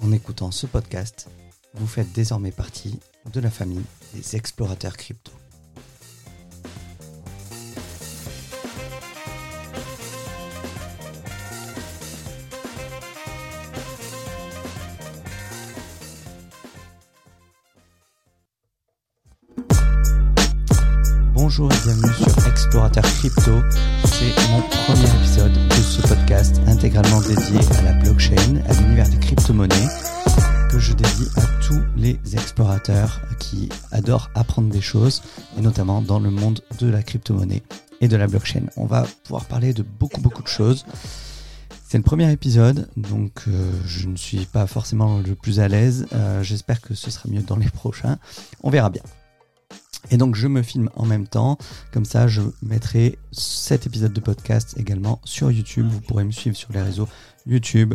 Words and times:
En 0.00 0.12
écoutant 0.12 0.50
ce 0.50 0.66
podcast, 0.66 1.28
vous 1.74 1.86
faites 1.86 2.12
désormais 2.12 2.52
partie 2.52 3.00
de 3.32 3.40
la 3.40 3.50
famille 3.50 3.84
des 4.14 4.36
explorateurs 4.36 4.96
crypto. 4.96 5.32
Bonjour 21.34 21.72
et 21.72 21.76
bienvenue 21.84 22.12
sur 22.14 22.46
Explorateur 22.46 23.02
Crypto. 23.02 23.62
C'est 24.04 24.48
mon 24.50 24.77
intégralement 26.78 27.20
dédié 27.22 27.58
à 27.80 27.82
la 27.82 27.92
blockchain, 27.94 28.62
à 28.68 28.72
l'univers 28.74 29.08
des 29.08 29.16
crypto-monnaies, 29.16 29.88
que 30.70 30.78
je 30.78 30.92
dédie 30.92 31.26
à 31.34 31.42
tous 31.60 31.82
les 31.96 32.20
explorateurs 32.34 33.20
qui 33.40 33.68
adorent 33.90 34.30
apprendre 34.36 34.70
des 34.70 34.80
choses, 34.80 35.20
et 35.58 35.60
notamment 35.60 36.02
dans 36.02 36.20
le 36.20 36.30
monde 36.30 36.60
de 36.78 36.88
la 36.88 37.02
crypto-monnaie 37.02 37.64
et 38.00 38.06
de 38.06 38.16
la 38.16 38.28
blockchain. 38.28 38.62
On 38.76 38.86
va 38.86 39.04
pouvoir 39.24 39.46
parler 39.46 39.72
de 39.72 39.82
beaucoup 39.82 40.20
beaucoup 40.20 40.44
de 40.44 40.46
choses. 40.46 40.86
C'est 41.88 41.98
le 41.98 42.04
premier 42.04 42.30
épisode, 42.30 42.88
donc 42.96 43.32
euh, 43.48 43.72
je 43.84 44.06
ne 44.06 44.14
suis 44.14 44.46
pas 44.46 44.68
forcément 44.68 45.18
le 45.18 45.34
plus 45.34 45.58
à 45.58 45.66
l'aise. 45.66 46.06
Euh, 46.12 46.44
J'espère 46.44 46.80
que 46.80 46.94
ce 46.94 47.10
sera 47.10 47.28
mieux 47.28 47.42
dans 47.42 47.56
les 47.56 47.70
prochains. 47.70 48.18
On 48.62 48.70
verra 48.70 48.88
bien. 48.88 49.02
Et 50.10 50.16
donc 50.16 50.34
je 50.34 50.46
me 50.46 50.62
filme 50.62 50.90
en 50.96 51.06
même 51.06 51.26
temps, 51.26 51.58
comme 51.92 52.04
ça 52.04 52.28
je 52.28 52.40
mettrai 52.62 53.18
cet 53.32 53.86
épisode 53.86 54.12
de 54.12 54.20
podcast 54.20 54.74
également 54.78 55.20
sur 55.24 55.50
YouTube. 55.50 55.86
Vous 55.90 56.00
pourrez 56.00 56.24
me 56.24 56.30
suivre 56.30 56.56
sur 56.56 56.72
les 56.72 56.82
réseaux 56.82 57.08
YouTube, 57.46 57.94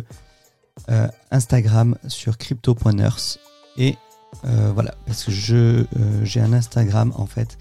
euh, 0.90 1.08
Instagram 1.30 1.96
sur 2.08 2.36
crypto.nurse 2.38 3.38
et 3.76 3.96
euh, 4.44 4.70
voilà. 4.74 4.94
Parce 5.06 5.24
que 5.24 5.32
je 5.32 5.56
euh, 5.56 5.84
j'ai 6.24 6.40
un 6.40 6.52
Instagram 6.52 7.12
en 7.16 7.26
fait 7.26 7.58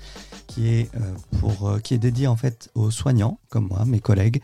qui 0.47 0.67
est 0.67 0.91
pour 1.39 1.79
qui 1.81 1.95
est 1.95 1.97
dédié 1.97 2.27
en 2.27 2.35
fait 2.35 2.69
aux 2.75 2.91
soignants 2.91 3.39
comme 3.49 3.69
moi, 3.69 3.85
mes 3.85 3.99
collègues 3.99 4.41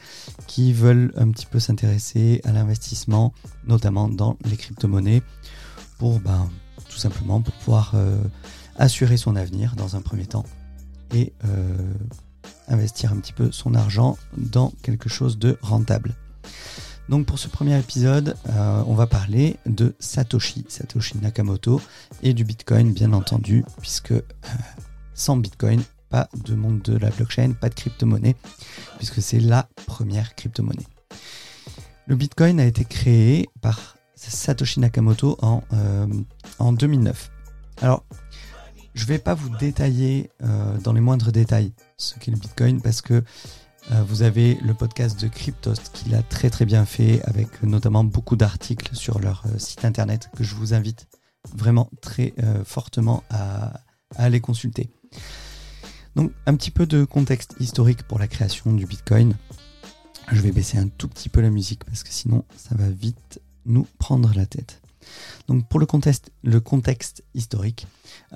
qui 0.47 0.73
veulent 0.73 1.13
un 1.17 1.29
petit 1.29 1.45
peu 1.45 1.59
s'intéresser 1.59 2.41
à 2.45 2.51
l'investissement, 2.51 3.31
notamment 3.67 4.07
dans 4.07 4.37
les 4.45 4.57
crypto-monnaies, 4.57 5.21
pour 5.99 6.19
ben 6.19 6.49
tout 6.89 6.97
simplement 6.97 7.41
pour 7.41 7.53
pouvoir 7.55 7.93
assurer 8.79 9.17
son 9.17 9.35
avenir 9.35 9.75
dans 9.75 9.95
un 9.95 10.01
premier 10.01 10.25
temps 10.25 10.45
et 11.13 11.33
euh, 11.45 11.93
investir 12.67 13.11
un 13.11 13.17
petit 13.17 13.33
peu 13.33 13.51
son 13.51 13.75
argent 13.75 14.17
dans 14.37 14.71
quelque 14.81 15.09
chose 15.09 15.37
de 15.37 15.57
rentable. 15.61 16.15
Donc 17.09 17.25
pour 17.25 17.39
ce 17.39 17.47
premier 17.47 17.77
épisode, 17.77 18.35
euh, 18.49 18.83
on 18.87 18.93
va 18.93 19.05
parler 19.05 19.57
de 19.65 19.95
Satoshi, 19.99 20.65
Satoshi 20.69 21.17
Nakamoto 21.17 21.81
et 22.23 22.33
du 22.33 22.43
Bitcoin 22.43 22.93
bien 22.93 23.13
entendu, 23.13 23.65
puisque 23.81 24.11
euh, 24.11 24.21
sans 25.13 25.35
Bitcoin, 25.35 25.81
pas 26.09 26.29
de 26.45 26.55
monde 26.55 26.81
de 26.81 26.97
la 26.97 27.09
blockchain, 27.09 27.51
pas 27.59 27.69
de 27.69 27.75
crypto-monnaie, 27.75 28.35
puisque 28.97 29.21
c'est 29.21 29.39
la 29.39 29.67
première 29.85 30.35
crypto-monnaie. 30.35 30.87
Le 32.07 32.15
Bitcoin 32.15 32.59
a 32.59 32.65
été 32.65 32.85
créé 32.85 33.49
par 33.61 33.97
Satoshi 34.15 34.79
Nakamoto 34.79 35.37
en, 35.41 35.63
en 36.57 36.73
2009. 36.73 37.31
Alors, 37.81 38.03
je 38.93 39.03
ne 39.03 39.07
vais 39.07 39.19
pas 39.19 39.33
vous 39.33 39.49
détailler 39.57 40.29
euh, 40.43 40.77
dans 40.79 40.93
les 40.93 41.01
moindres 41.01 41.31
détails 41.31 41.73
ce 41.97 42.15
qu'est 42.15 42.31
le 42.31 42.37
Bitcoin 42.37 42.81
parce 42.81 43.01
que 43.01 43.23
euh, 43.91 44.03
vous 44.03 44.23
avez 44.23 44.55
le 44.55 44.73
podcast 44.73 45.19
de 45.19 45.27
Cryptost 45.27 45.91
qui 45.93 46.09
l'a 46.09 46.21
très 46.23 46.49
très 46.49 46.65
bien 46.65 46.85
fait 46.85 47.21
avec 47.23 47.63
notamment 47.63 48.03
beaucoup 48.03 48.35
d'articles 48.35 48.95
sur 48.95 49.19
leur 49.19 49.43
euh, 49.45 49.57
site 49.57 49.85
internet 49.85 50.29
que 50.35 50.43
je 50.43 50.55
vous 50.55 50.73
invite 50.73 51.07
vraiment 51.55 51.89
très 52.01 52.33
fortement 52.65 53.23
à, 53.29 53.81
à, 54.15 54.23
aller 54.23 54.41
consulter. 54.41 54.89
Donc 56.17 56.33
un 56.45 56.55
petit 56.55 56.69
peu 56.69 56.85
de 56.85 57.05
contexte 57.05 57.55
historique 57.61 58.03
pour 58.03 58.19
la 58.19 58.27
création 58.27 58.73
du 58.73 58.85
Bitcoin. 58.85 59.35
Je 60.31 60.41
vais 60.41 60.51
baisser 60.51 60.77
un 60.77 60.89
tout 60.89 61.07
petit 61.07 61.29
peu 61.29 61.39
la 61.39 61.49
musique 61.49 61.85
parce 61.85 62.03
que 62.03 62.11
sinon 62.11 62.43
ça 62.57 62.75
va 62.75 62.89
vite 62.89 63.41
nous 63.65 63.87
prendre 63.99 64.33
la 64.35 64.45
tête. 64.45 64.81
Donc 65.47 65.67
pour 65.67 65.79
le 65.79 65.85
contexte, 65.85 67.23
historique, 67.33 67.87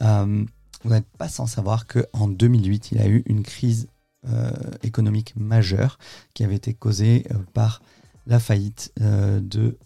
euh, 0.02 0.46
vous 0.84 0.90
n'êtes 0.90 1.08
pas 1.18 1.30
sans 1.30 1.48
savoir 1.48 1.88
qu'en 1.88 2.28
2008, 2.28 2.92
il 2.92 2.98
y 2.98 3.02
a 3.02 3.08
eu 3.08 3.24
une 3.26 3.44
crise 3.44 3.88
euh, 4.28 4.52
économique 4.84 5.36
majeure 5.36 5.98
qui 6.34 6.44
avait 6.44 6.56
été 6.56 6.74
causée 6.74 7.26
euh, 7.32 7.38
par 7.54 7.82
la 8.26 8.40
faillite 8.40 8.94
de 8.98 9.78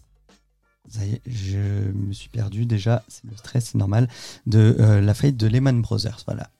ça 0.88 1.04
y 1.04 1.14
est, 1.14 1.22
je 1.26 1.58
me 1.92 2.12
suis 2.14 2.30
perdu 2.30 2.64
déjà, 2.64 3.04
c'est 3.08 3.24
le 3.24 3.36
stress, 3.36 3.70
c'est 3.72 3.78
normal, 3.78 4.08
de 4.46 4.74
la 4.78 5.12
faillite 5.12 5.36
de 5.36 5.46
Lehman 5.46 5.82
Brothers, 5.82 6.22
voilà, 6.24 6.50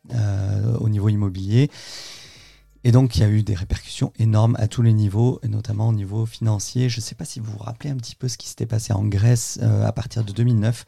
au 0.81 0.91
niveau 0.91 1.09
immobilier. 1.09 1.71
Et 2.85 2.93
donc, 2.93 3.17
il 3.17 3.21
y 3.23 3.25
a 3.25 3.29
eu 3.29 3.43
des 3.43 3.55
répercussions 3.55 4.13
énormes 4.19 4.57
à 4.59 4.69
tous 4.69 4.83
les 4.83 4.93
niveaux, 4.93 5.41
et 5.43 5.49
notamment 5.49 5.89
au 5.89 5.93
niveau 5.93 6.27
financier. 6.27 6.89
Je 6.89 6.99
ne 6.99 7.03
sais 7.03 7.15
pas 7.15 7.25
si 7.25 7.41
vous 7.41 7.51
vous 7.53 7.59
rappelez 7.59 7.91
un 7.91 7.97
petit 7.97 8.15
peu 8.15 8.29
ce 8.29 8.39
qui 8.39 8.49
s'était 8.49 8.67
passé 8.67 8.93
en 8.93 9.05
Grèce 9.05 9.59
euh, 9.63 9.85
à 9.85 9.93
partir 9.93 10.25
de 10.25 10.33
2009. 10.33 10.87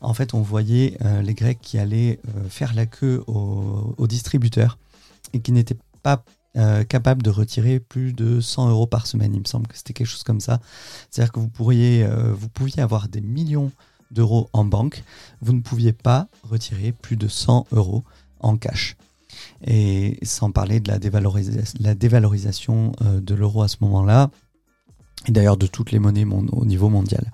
En 0.00 0.14
fait, 0.14 0.34
on 0.34 0.40
voyait 0.40 0.96
euh, 1.04 1.20
les 1.22 1.34
Grecs 1.34 1.58
qui 1.60 1.78
allaient 1.78 2.20
euh, 2.28 2.48
faire 2.48 2.74
la 2.74 2.86
queue 2.86 3.22
aux, 3.26 4.06
distributeurs 4.06 4.78
et 5.32 5.40
qui 5.40 5.52
n'étaient 5.52 5.78
pas 6.02 6.24
capables 6.88 7.22
de 7.22 7.28
retirer 7.28 7.80
plus 7.80 8.14
de 8.14 8.40
100 8.40 8.70
euros 8.70 8.86
par 8.86 9.06
semaine. 9.06 9.34
Il 9.34 9.40
me 9.40 9.44
semble 9.44 9.66
que 9.66 9.76
c'était 9.76 9.92
quelque 9.92 10.06
chose 10.06 10.22
comme 10.22 10.40
ça. 10.40 10.58
C'est-à-dire 11.10 11.30
que 11.30 11.38
vous, 11.38 11.48
pourriez, 11.48 12.08
vous 12.32 12.48
pouviez 12.48 12.80
avoir 12.82 13.08
des 13.08 13.20
millions 13.20 13.72
d'euros 14.10 14.48
en 14.54 14.64
banque, 14.64 15.04
vous 15.42 15.52
ne 15.52 15.60
pouviez 15.60 15.92
pas 15.92 16.28
retirer 16.44 16.92
plus 16.92 17.16
de 17.16 17.28
100 17.28 17.66
euros 17.72 18.04
en 18.40 18.56
cash 18.56 18.96
et 19.64 20.18
sans 20.22 20.50
parler 20.50 20.80
de 20.80 20.88
la, 20.88 20.98
dévalorisation 21.94 22.92
euh, 23.02 23.20
de 23.20 23.34
l'euro 23.34 23.62
à 23.62 23.68
ce 23.68 23.76
moment-là, 23.80 24.30
et 25.26 25.32
d'ailleurs 25.32 25.56
de 25.56 25.66
toutes 25.66 25.92
les 25.92 25.98
monnaies 25.98 26.24
au 26.24 26.64
niveau 26.66 26.88
mondial. 26.88 27.32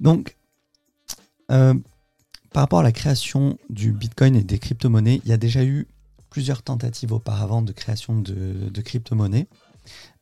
Donc, 0.00 0.36
euh, 1.50 1.74
par 2.52 2.62
rapport 2.62 2.80
à 2.80 2.82
la 2.82 2.92
création 2.92 3.58
du 3.70 3.92
Bitcoin 3.92 4.36
et 4.36 4.44
des 4.44 4.58
crypto-monnaies, 4.58 5.20
il 5.24 5.28
y 5.28 5.32
a 5.32 5.36
déjà 5.36 5.64
eu 5.64 5.86
plusieurs 6.30 6.62
tentatives 6.62 7.12
auparavant 7.12 7.62
de 7.62 7.72
création 7.72 8.20
de, 8.20 8.80
crypto-monnaies, 8.82 9.48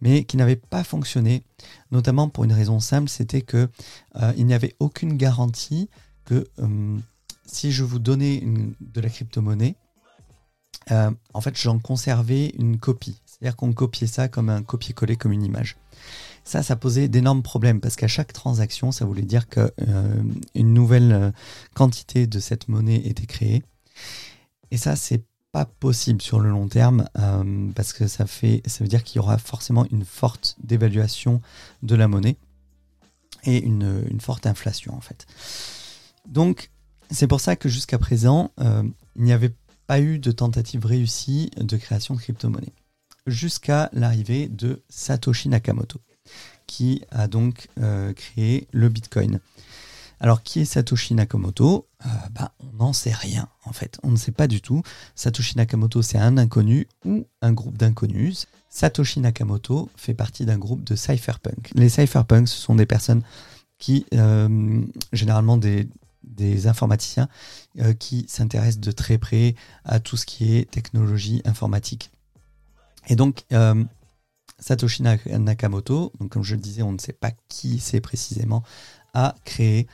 mais 0.00 0.24
qui 0.24 0.36
n'avaient 0.36 0.56
pas 0.56 0.84
fonctionné, 0.84 1.42
notamment 1.90 2.28
pour 2.28 2.44
une 2.44 2.52
raison 2.52 2.78
simple, 2.78 3.08
c'était 3.08 3.42
qu'il 3.42 3.68
euh, 4.16 4.32
n'y 4.34 4.54
avait 4.54 4.76
aucune 4.78 5.16
garantie 5.16 5.90
que 6.24 6.44
si 7.44 7.70
je 7.70 7.84
vous 7.84 8.00
donnais 8.00 8.42
de 8.80 9.00
la 9.00 9.08
crypto-monnaie, 9.08 9.76
euh, 10.90 11.10
en 11.34 11.40
fait, 11.40 11.56
j'en 11.56 11.78
conservais 11.78 12.54
une 12.58 12.78
copie. 12.78 13.20
C'est-à-dire 13.26 13.56
qu'on 13.56 13.72
copiait 13.72 14.06
ça 14.06 14.28
comme 14.28 14.48
un 14.48 14.62
copier-coller, 14.62 15.16
comme 15.16 15.32
une 15.32 15.44
image. 15.44 15.76
Ça, 16.44 16.62
ça 16.62 16.76
posait 16.76 17.08
d'énormes 17.08 17.42
problèmes 17.42 17.80
parce 17.80 17.96
qu'à 17.96 18.08
chaque 18.08 18.32
transaction, 18.32 18.92
ça 18.92 19.04
voulait 19.04 19.22
dire 19.22 19.48
qu'une 19.48 19.70
euh, 19.88 20.62
nouvelle 20.62 21.12
euh, 21.12 21.30
quantité 21.74 22.26
de 22.26 22.38
cette 22.38 22.68
monnaie 22.68 23.02
était 23.04 23.26
créée. 23.26 23.62
Et 24.70 24.76
ça, 24.76 24.94
c'est 24.96 25.24
pas 25.52 25.64
possible 25.64 26.22
sur 26.22 26.38
le 26.38 26.50
long 26.50 26.68
terme 26.68 27.08
parce 27.74 27.94
que 27.94 28.08
ça, 28.08 28.26
fait, 28.26 28.60
ça 28.66 28.84
veut 28.84 28.88
dire 28.88 29.02
qu'il 29.02 29.16
y 29.16 29.18
aura 29.20 29.38
forcément 29.38 29.86
une 29.90 30.04
forte 30.04 30.56
dévaluation 30.62 31.40
de 31.82 31.94
la 31.94 32.08
monnaie 32.08 32.36
et 33.44 33.62
une, 33.62 34.04
une 34.10 34.20
forte 34.20 34.46
inflation 34.46 34.94
en 34.94 35.00
fait. 35.00 35.26
Donc, 36.28 36.70
c'est 37.10 37.26
pour 37.26 37.40
ça 37.40 37.56
que 37.56 37.70
jusqu'à 37.70 37.96
présent, 37.96 38.50
il 38.58 39.22
n'y 39.22 39.32
avait 39.32 39.48
pas 39.48 39.65
eu 39.94 40.18
de 40.18 40.32
tentative 40.32 40.84
réussie 40.84 41.50
de 41.56 41.76
création 41.76 42.14
de 42.14 42.20
crypto-monnaie. 42.20 42.72
Jusqu'à 43.26 43.90
l'arrivée 43.92 44.48
de 44.48 44.82
Satoshi 44.88 45.48
Nakamoto, 45.48 46.00
qui 46.66 47.02
a 47.10 47.28
donc 47.28 47.68
euh, 47.80 48.12
créé 48.12 48.68
le 48.72 48.88
Bitcoin. 48.88 49.40
Alors, 50.18 50.42
qui 50.42 50.60
est 50.60 50.64
Satoshi 50.64 51.14
Nakamoto? 51.14 51.88
Euh, 52.04 52.08
bah, 52.32 52.52
On 52.60 52.84
n'en 52.84 52.92
sait 52.92 53.12
rien, 53.12 53.48
en 53.64 53.72
fait. 53.72 53.98
On 54.02 54.10
ne 54.10 54.16
sait 54.16 54.32
pas 54.32 54.46
du 54.46 54.60
tout. 54.60 54.82
Satoshi 55.14 55.56
Nakamoto, 55.56 56.02
c'est 56.02 56.18
un 56.18 56.38
inconnu 56.38 56.86
ou 57.04 57.26
un 57.42 57.52
groupe 57.52 57.76
d'inconnus. 57.76 58.46
Satoshi 58.70 59.20
Nakamoto 59.20 59.90
fait 59.96 60.14
partie 60.14 60.46
d'un 60.46 60.58
groupe 60.58 60.84
de 60.84 60.96
cypherpunk. 60.96 61.70
Les 61.74 61.88
cypherpunks, 61.88 62.48
ce 62.48 62.58
sont 62.58 62.74
des 62.74 62.86
personnes 62.86 63.22
qui, 63.78 64.06
euh, 64.14 64.82
généralement 65.12 65.58
des, 65.58 65.86
des 66.26 66.66
informaticiens 66.66 67.28
qui 67.98 68.26
s'intéressent 68.28 68.80
de 68.80 68.92
très 68.92 69.18
près 69.18 69.54
à 69.84 70.00
tout 70.00 70.16
ce 70.16 70.26
qui 70.26 70.56
est 70.56 70.70
technologie 70.70 71.40
informatique. 71.44 72.10
Et 73.08 73.16
donc, 73.16 73.44
Satoshi 74.58 75.02
Nakamoto, 75.02 76.12
donc 76.18 76.30
comme 76.30 76.42
je 76.42 76.54
le 76.54 76.60
disais, 76.60 76.82
on 76.82 76.92
ne 76.92 76.98
sait 76.98 77.12
pas 77.12 77.30
qui 77.48 77.78
c'est 77.78 78.00
précisément, 78.00 78.62
a 79.14 79.34
créé 79.44 79.86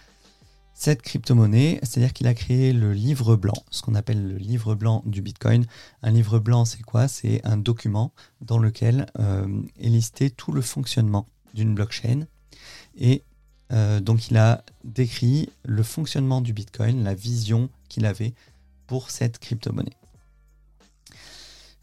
cette 0.75 1.03
crypto-monnaie, 1.03 1.79
c'est-à-dire 1.83 2.13
qu'il 2.13 2.27
a 2.27 2.35
créé 2.35 2.73
le 2.73 2.93
livre 2.93 3.37
blanc, 3.37 3.65
ce 3.71 3.83
qu'on 3.83 3.95
appelle 3.95 4.27
le 4.27 4.37
livre 4.37 4.75
blanc 4.75 5.03
du 5.07 5.23
Bitcoin. 5.23 5.65
Un 6.03 6.11
livre 6.11 6.39
blanc, 6.39 6.65
c'est 6.65 6.83
quoi? 6.83 7.07
C'est 7.09 7.41
un 7.45 7.57
document 7.57 8.13
dans 8.41 8.59
lequel 8.59 9.07
euh, 9.21 9.63
est 9.79 9.89
listé 9.89 10.31
tout 10.31 10.51
le 10.51 10.61
fonctionnement 10.61 11.29
d'une 11.55 11.75
blockchain. 11.75 12.27
Et 12.97 13.23
euh, 13.73 14.01
donc 14.01 14.29
il 14.29 14.37
a 14.37 14.65
décrit 14.85 15.49
le 15.65 15.83
fonctionnement 15.83 16.41
du 16.41 16.53
Bitcoin, 16.53 17.05
la 17.05 17.15
vision 17.15 17.71
qu'il 17.89 18.07
avait 18.07 18.35
pour 18.87 19.11
cette 19.11 19.39
crypto-monnaie. 19.39 19.97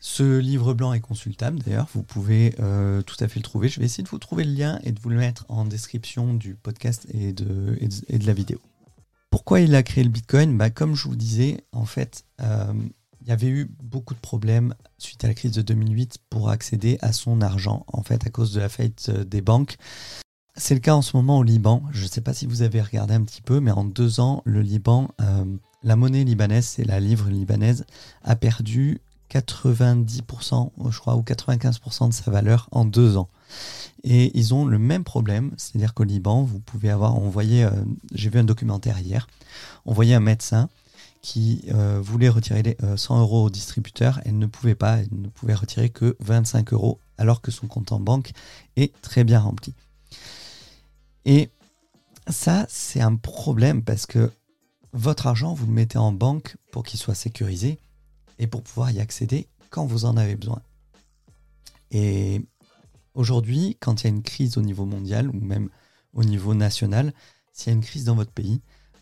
Ce 0.02 0.38
livre 0.38 0.74
blanc 0.74 0.94
est 0.94 1.02
consultable 1.02 1.60
d'ailleurs, 1.60 1.90
vous 1.94 2.04
pouvez 2.04 2.56
euh, 2.60 3.02
tout 3.02 3.18
à 3.20 3.28
fait 3.28 3.40
le 3.40 3.44
trouver. 3.44 3.68
Je 3.68 3.80
vais 3.80 3.86
essayer 3.86 4.04
de 4.04 4.10
vous 4.10 4.20
trouver 4.20 4.46
le 4.46 4.54
lien 4.54 4.80
et 4.84 4.92
de 4.92 5.00
vous 5.00 5.10
le 5.10 5.18
mettre 5.18 5.46
en 5.50 5.66
description 5.66 6.34
du 6.34 6.56
podcast 6.56 7.06
et 7.14 7.34
de, 7.34 7.78
la 8.10 8.34
vidéo. 8.34 8.60
Pourquoi 9.30 9.60
il 9.60 9.76
a 9.76 9.84
créé 9.84 10.04
le 10.04 10.10
Bitcoin? 10.10 10.58
Bah, 10.58 10.70
Comme 10.70 10.96
je 10.96 11.08
vous 11.08 11.16
disais, 11.16 11.58
en 11.74 11.86
fait, 11.86 12.24
euh, 12.42 12.74
il 13.22 13.28
y 13.28 13.32
avait 13.32 13.50
eu 13.50 13.70
beaucoup 13.84 14.14
de 14.14 14.20
problèmes 14.20 14.74
suite 14.98 15.24
à 15.26 15.28
la 15.28 15.34
crise 15.34 15.52
de 15.52 15.62
2008 15.62 16.20
pour 16.30 16.50
accéder 16.50 16.98
à 17.02 17.12
son 17.12 17.42
argent, 17.42 17.86
en 17.88 18.02
fait, 18.02 18.26
à 18.26 18.30
cause 18.30 18.54
de 18.54 18.62
la 18.62 18.70
faillite 18.70 19.12
des 19.12 19.42
banques. 19.42 19.78
C'est 20.60 20.74
le 20.74 20.82
cas 20.82 20.94
en 20.94 21.02
ce 21.02 21.16
moment 21.16 21.38
au 21.38 21.44
Liban. 21.44 21.82
Je 21.92 22.04
ne 22.04 22.10
sais 22.10 22.20
pas 22.20 22.34
si 22.34 22.46
vous 22.46 22.64
avez 22.64 22.82
regardé 22.82 23.14
un 23.14 23.24
petit 23.24 23.42
peu, 23.42 23.62
mais 23.62 23.72
en 23.72 23.86
deux 23.86 24.20
ans, 24.20 24.42
le 24.44 24.62
Liban, 24.62 25.08
la 25.84 25.96
monnaie 25.96 26.26
libanaise, 26.26 26.66
c'est 26.66 26.84
la 26.84 27.00
livre 27.00 27.30
libanaise, 27.30 27.86
a 28.24 28.36
perdu 28.36 29.00
90%, 29.32 30.72
je 30.90 31.00
crois, 31.00 31.16
ou 31.16 31.22
95% 31.22 32.10
de 32.10 32.14
sa 32.14 32.30
valeur 32.30 32.68
en 32.72 32.84
deux 32.84 33.16
ans. 33.16 33.30
Et 34.04 34.38
ils 34.38 34.54
ont 34.54 34.66
le 34.66 34.78
même 34.78 35.06
problème, 35.06 35.52
c'est-à-dire 35.56 35.94
qu'au 35.94 36.04
Liban, 36.04 36.44
vous 36.44 36.60
pouvez 36.60 36.90
avoir, 36.90 37.18
on 37.18 37.30
voyait, 37.30 37.64
euh, 37.64 37.72
j'ai 38.14 38.30
vu 38.30 38.40
un 38.40 38.44
documentaire 38.44 39.00
hier, 39.00 39.28
on 39.86 39.94
voyait 39.94 40.16
un 40.16 40.20
médecin 40.20 40.70
qui 41.22 41.64
euh, 41.74 42.00
voulait 42.02 42.30
retirer 42.30 42.78
100 42.96 43.16
euh, 43.16 43.22
euros 43.22 43.46
au 43.46 43.50
distributeur 43.50 44.20
et 44.26 44.32
ne 44.34 44.46
pouvait 44.46 44.76
pas, 44.76 45.00
il 45.02 45.22
ne 45.22 45.28
pouvait 45.30 45.56
retirer 45.56 45.90
que 45.90 46.18
25 46.20 46.74
euros, 46.74 47.00
alors 47.18 47.42
que 47.42 47.52
son 47.52 47.68
compte 47.68 47.94
en 47.94 48.00
banque 48.00 48.32
est 48.76 48.94
très 49.02 49.24
bien 49.24 49.40
rempli. 49.40 49.74
Et 51.30 51.52
ça, 52.28 52.66
c'est 52.70 53.02
un 53.02 53.16
problème 53.16 53.84
parce 53.84 54.08
que 54.08 54.32
votre 54.94 55.28
argent, 55.28 55.54
vous 55.54 55.68
le 55.68 55.72
mettez 55.72 56.00
en 56.00 56.12
banque 56.12 56.58
pour 56.72 56.84
qu'il 56.84 57.00
soit 57.00 57.14
sécurisé, 57.14 57.78
et 58.40 58.48
pour 58.48 58.64
pouvoir 58.64 58.90
y 58.90 59.00
accéder 59.00 59.48
quand 59.70 59.86
vous 59.86 60.06
en 60.06 60.18
avez 60.18 60.36
besoin. 60.36 60.62
Et 61.92 62.42
aujourd'hui, 63.14 63.78
quand 63.80 64.02
il 64.02 64.04
y 64.06 64.08
a 64.08 64.16
une 64.16 64.24
crise 64.24 64.58
au 64.58 64.64
niveau 64.64 64.86
mondial 64.86 65.30
ou 65.30 65.40
même 65.40 65.70
au 66.14 66.24
niveau 66.24 66.56
national, 66.56 67.14
s'il 67.54 67.68
y 67.68 67.70
a 67.70 67.76
une 67.76 67.84
crise 67.84 68.06
dans 68.06 68.16
votre 68.16 68.32
pays, 68.32 68.62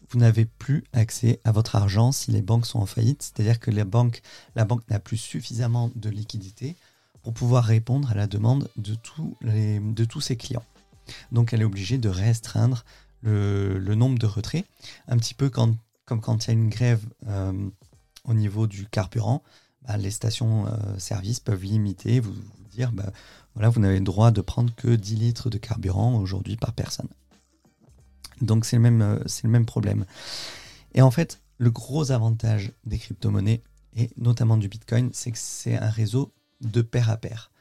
vous 0.09 0.19
n'avez 0.19 0.43
plus 0.43 0.83
accès 0.91 1.39
à 1.45 1.53
votre 1.53 1.77
argent 1.77 2.11
si 2.11 2.31
les 2.31 2.41
banques 2.41 2.65
sont 2.65 2.79
en 2.79 2.85
faillite, 2.85 3.23
c'est-à-dire 3.23 3.59
que 3.59 3.71
la 3.71 3.85
banque 3.85 4.21
n'a 4.55 4.99
plus 4.99 5.17
suffisamment 5.17 5.91
de 5.95 6.09
liquidités 6.09 6.75
pour 7.23 7.33
pouvoir 7.33 7.63
répondre 7.63 8.11
à 8.11 8.15
la 8.15 8.27
demande 8.27 8.69
de, 8.75 8.97
de 9.41 10.05
tous 10.05 10.21
ses 10.21 10.35
clients. 10.35 10.65
Donc 11.31 11.53
elle 11.53 11.61
est 11.61 11.65
obligée 11.65 11.97
de 11.97 12.09
restreindre 12.09 12.83
le, 13.21 13.95
nombre 13.95 14.17
de 14.19 14.25
retraits, 14.25 14.65
un 15.07 15.17
petit 15.17 15.33
peu 15.33 15.49
comme 15.49 15.77
quand 16.05 16.45
il 16.45 16.47
y 16.47 16.51
a 16.51 16.53
une 16.53 16.69
grève 16.69 17.03
euh, 17.27 17.69
au 18.25 18.33
niveau 18.33 18.67
du 18.67 18.85
carburant, 18.87 19.43
bah, 19.87 19.97
les 19.97 20.11
stations-service 20.11 21.39
euh, 21.39 21.43
peuvent 21.43 21.63
limiter, 21.63 22.19
vous, 22.19 22.33
dire, 22.71 22.91
bah, 22.91 23.11
vous 23.55 23.79
n'avez 23.79 23.99
le 23.99 24.05
droit 24.05 24.31
de 24.31 24.41
prendre 24.41 24.73
que 24.75 24.89
10 24.89 25.15
litres 25.15 25.49
de 25.49 25.57
carburant 25.57 26.15
aujourd'hui 26.19 26.57
par 26.57 26.73
personne. 26.73 27.09
Donc 28.41 28.65
c'est 28.65 28.75
le, 28.75 28.81
même, 28.81 29.01
euh, 29.01 29.19
le 29.43 29.49
même 29.49 29.65
problème. 29.65 30.05
Et 30.93 31.01
en 31.01 31.11
fait, 31.11 31.41
le 31.57 31.71
gros 31.71 32.11
avantage 32.11 32.71
des 32.85 32.97
crypto-monnaies, 32.97 33.61
et 33.95 34.11
notamment 34.17 34.57
du 34.57 34.67
Bitcoin, 34.67 35.09
c'est 35.13 35.31
que 35.31 35.39
c'est 35.39 35.75
un 35.75 35.89
réseau 35.89 36.33
de 36.61 36.81
pair 36.81 37.09
à 37.09 37.17
pair. 37.17 37.51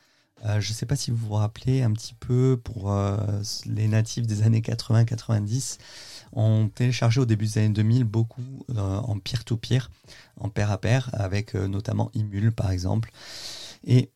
Euh, 0.44 0.61
je 0.61 0.71
ne 0.71 0.75
sais 0.75 0.87
pas 0.87 0.97
si 0.97 1.11
vous 1.11 1.17
vous 1.17 1.35
rappelez 1.35 1.83
un 1.83 1.93
petit 1.93 2.15
peu 2.15 2.61
pour 2.62 2.94
les 3.67 3.88
natifs 3.88 4.27
des 4.27 4.43
années 4.43 4.61
80-90, 4.61 5.79
on 6.33 6.69
téléchargeait 6.69 7.21
au 7.21 7.27
début 7.27 7.47
des 7.47 7.59
années 7.59 7.69
2000 7.71 8.05
beaucoup 8.05 8.65
euh, 8.71 8.97
en 8.99 9.19
peer-to-peer, 9.19 9.91
en 10.38 10.50
pair 10.50 10.71
à 10.71 10.79
pair, 10.79 11.11
avec 11.15 11.55
euh, 11.55 11.67
notamment 11.67 12.11
Imul 12.15 12.53
par 12.53 12.71
exemple. 12.71 13.11
Et 13.85 14.11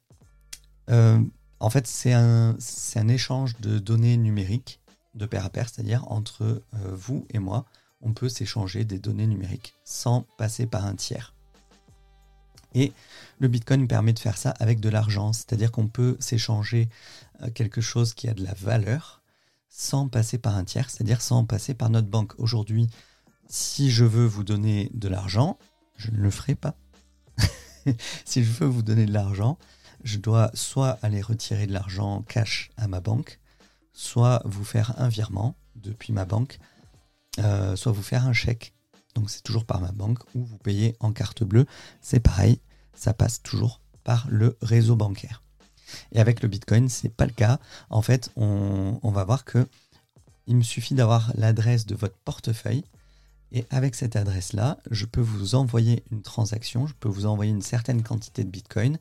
euh, 0.90 1.18
en 1.60 1.70
fait, 1.70 1.86
c'est 1.86 2.12
un, 2.12 2.56
un, 2.96 3.08
échange 3.08 3.58
de 3.60 3.78
données 3.78 4.16
numériques 4.16 4.80
de 5.14 5.26
pair 5.26 5.44
à 5.44 5.50
pair, 5.50 5.68
c'est-à-dire 5.68 6.10
entre 6.10 6.62
vous 6.72 7.26
et 7.30 7.38
moi, 7.38 7.64
on 8.00 8.12
peut 8.12 8.28
s'échanger 8.28 8.84
des 8.84 8.98
données 8.98 9.26
numériques 9.26 9.74
sans 9.84 10.26
passer 10.38 10.66
par 10.66 10.86
un 10.86 10.94
tiers. 10.94 11.34
Et 12.74 12.92
le 13.38 13.48
Bitcoin 13.48 13.88
permet 13.88 14.12
de 14.12 14.18
faire 14.18 14.38
ça 14.38 14.50
avec 14.60 14.80
de 14.80 14.88
l'argent, 14.88 15.32
c'est-à-dire 15.32 15.72
qu'on 15.72 15.88
peut 15.88 16.16
s'échanger 16.20 16.88
quelque 17.54 17.80
chose 17.80 18.14
qui 18.14 18.28
a 18.28 18.34
de 18.34 18.44
la 18.44 18.54
valeur 18.54 19.20
sans 19.68 20.08
passer 20.08 20.36
par 20.36 20.56
un 20.56 20.64
tiers, 20.64 20.90
c'est-à-dire 20.90 21.22
sans 21.22 21.44
passer 21.44 21.74
par 21.74 21.90
notre 21.90 22.08
banque. 22.08 22.34
Aujourd'hui, 22.38 22.88
si 23.48 23.90
je 23.90 24.04
veux 24.04 24.26
vous 24.26 24.44
donner 24.44 24.90
de 24.94 25.08
l'argent, 25.08 25.58
je 25.96 26.10
ne 26.10 26.18
le 26.18 26.30
ferai 26.30 26.54
pas. 26.54 26.74
si 28.24 28.44
je 28.44 28.50
veux 28.50 28.66
vous 28.66 28.82
donner 28.82 29.06
de 29.06 29.12
l'argent, 29.12 29.58
je 30.02 30.18
dois 30.18 30.50
soit 30.54 30.98
aller 31.02 31.20
retirer 31.20 31.66
de 31.66 31.72
l'argent 31.72 32.22
cash 32.22 32.70
à 32.76 32.88
ma 32.88 33.00
banque, 33.00 33.40
soit 33.92 34.42
vous 34.44 34.64
faire 34.64 34.94
un 34.98 35.08
virement 35.08 35.56
depuis 35.76 36.12
ma 36.12 36.24
banque, 36.24 36.58
euh, 37.38 37.76
soit 37.76 37.92
vous 37.92 38.02
faire 38.02 38.26
un 38.26 38.32
chèque. 38.32 38.74
Donc 39.14 39.30
c'est 39.30 39.42
toujours 39.42 39.64
par 39.64 39.80
ma 39.80 39.92
banque 39.92 40.20
ou 40.34 40.44
vous 40.44 40.58
payez 40.58 40.96
en 41.00 41.12
carte 41.12 41.44
bleue. 41.44 41.66
C'est 42.00 42.20
pareil, 42.20 42.60
ça 42.94 43.14
passe 43.14 43.42
toujours 43.42 43.80
par 44.04 44.26
le 44.30 44.56
réseau 44.62 44.96
bancaire. 44.96 45.42
Et 46.12 46.20
avec 46.20 46.42
le 46.42 46.48
Bitcoin, 46.48 46.88
ce 46.88 47.06
n'est 47.06 47.12
pas 47.12 47.26
le 47.26 47.32
cas. 47.32 47.58
En 47.88 48.02
fait, 48.02 48.30
on, 48.36 48.98
va 49.02 49.24
voir 49.24 49.44
que 49.44 49.66
il 50.46 50.56
me 50.56 50.62
suffit 50.62 50.94
d'avoir 50.94 51.32
l'adresse 51.34 51.86
de 51.86 51.94
votre 51.94 52.16
portefeuille. 52.18 52.84
Et 53.52 53.66
avec 53.70 53.96
cette 53.96 54.14
adresse-là, 54.14 54.78
je 54.92 55.06
peux 55.06 55.20
vous 55.20 55.56
envoyer 55.56 56.04
une 56.12 56.22
transaction, 56.22 56.86
je 56.86 56.94
peux 56.94 57.08
vous 57.08 57.26
envoyer 57.26 57.50
une 57.50 57.62
certaine 57.62 58.02
quantité 58.04 58.44
de 58.44 58.50
Bitcoin. 58.50 58.98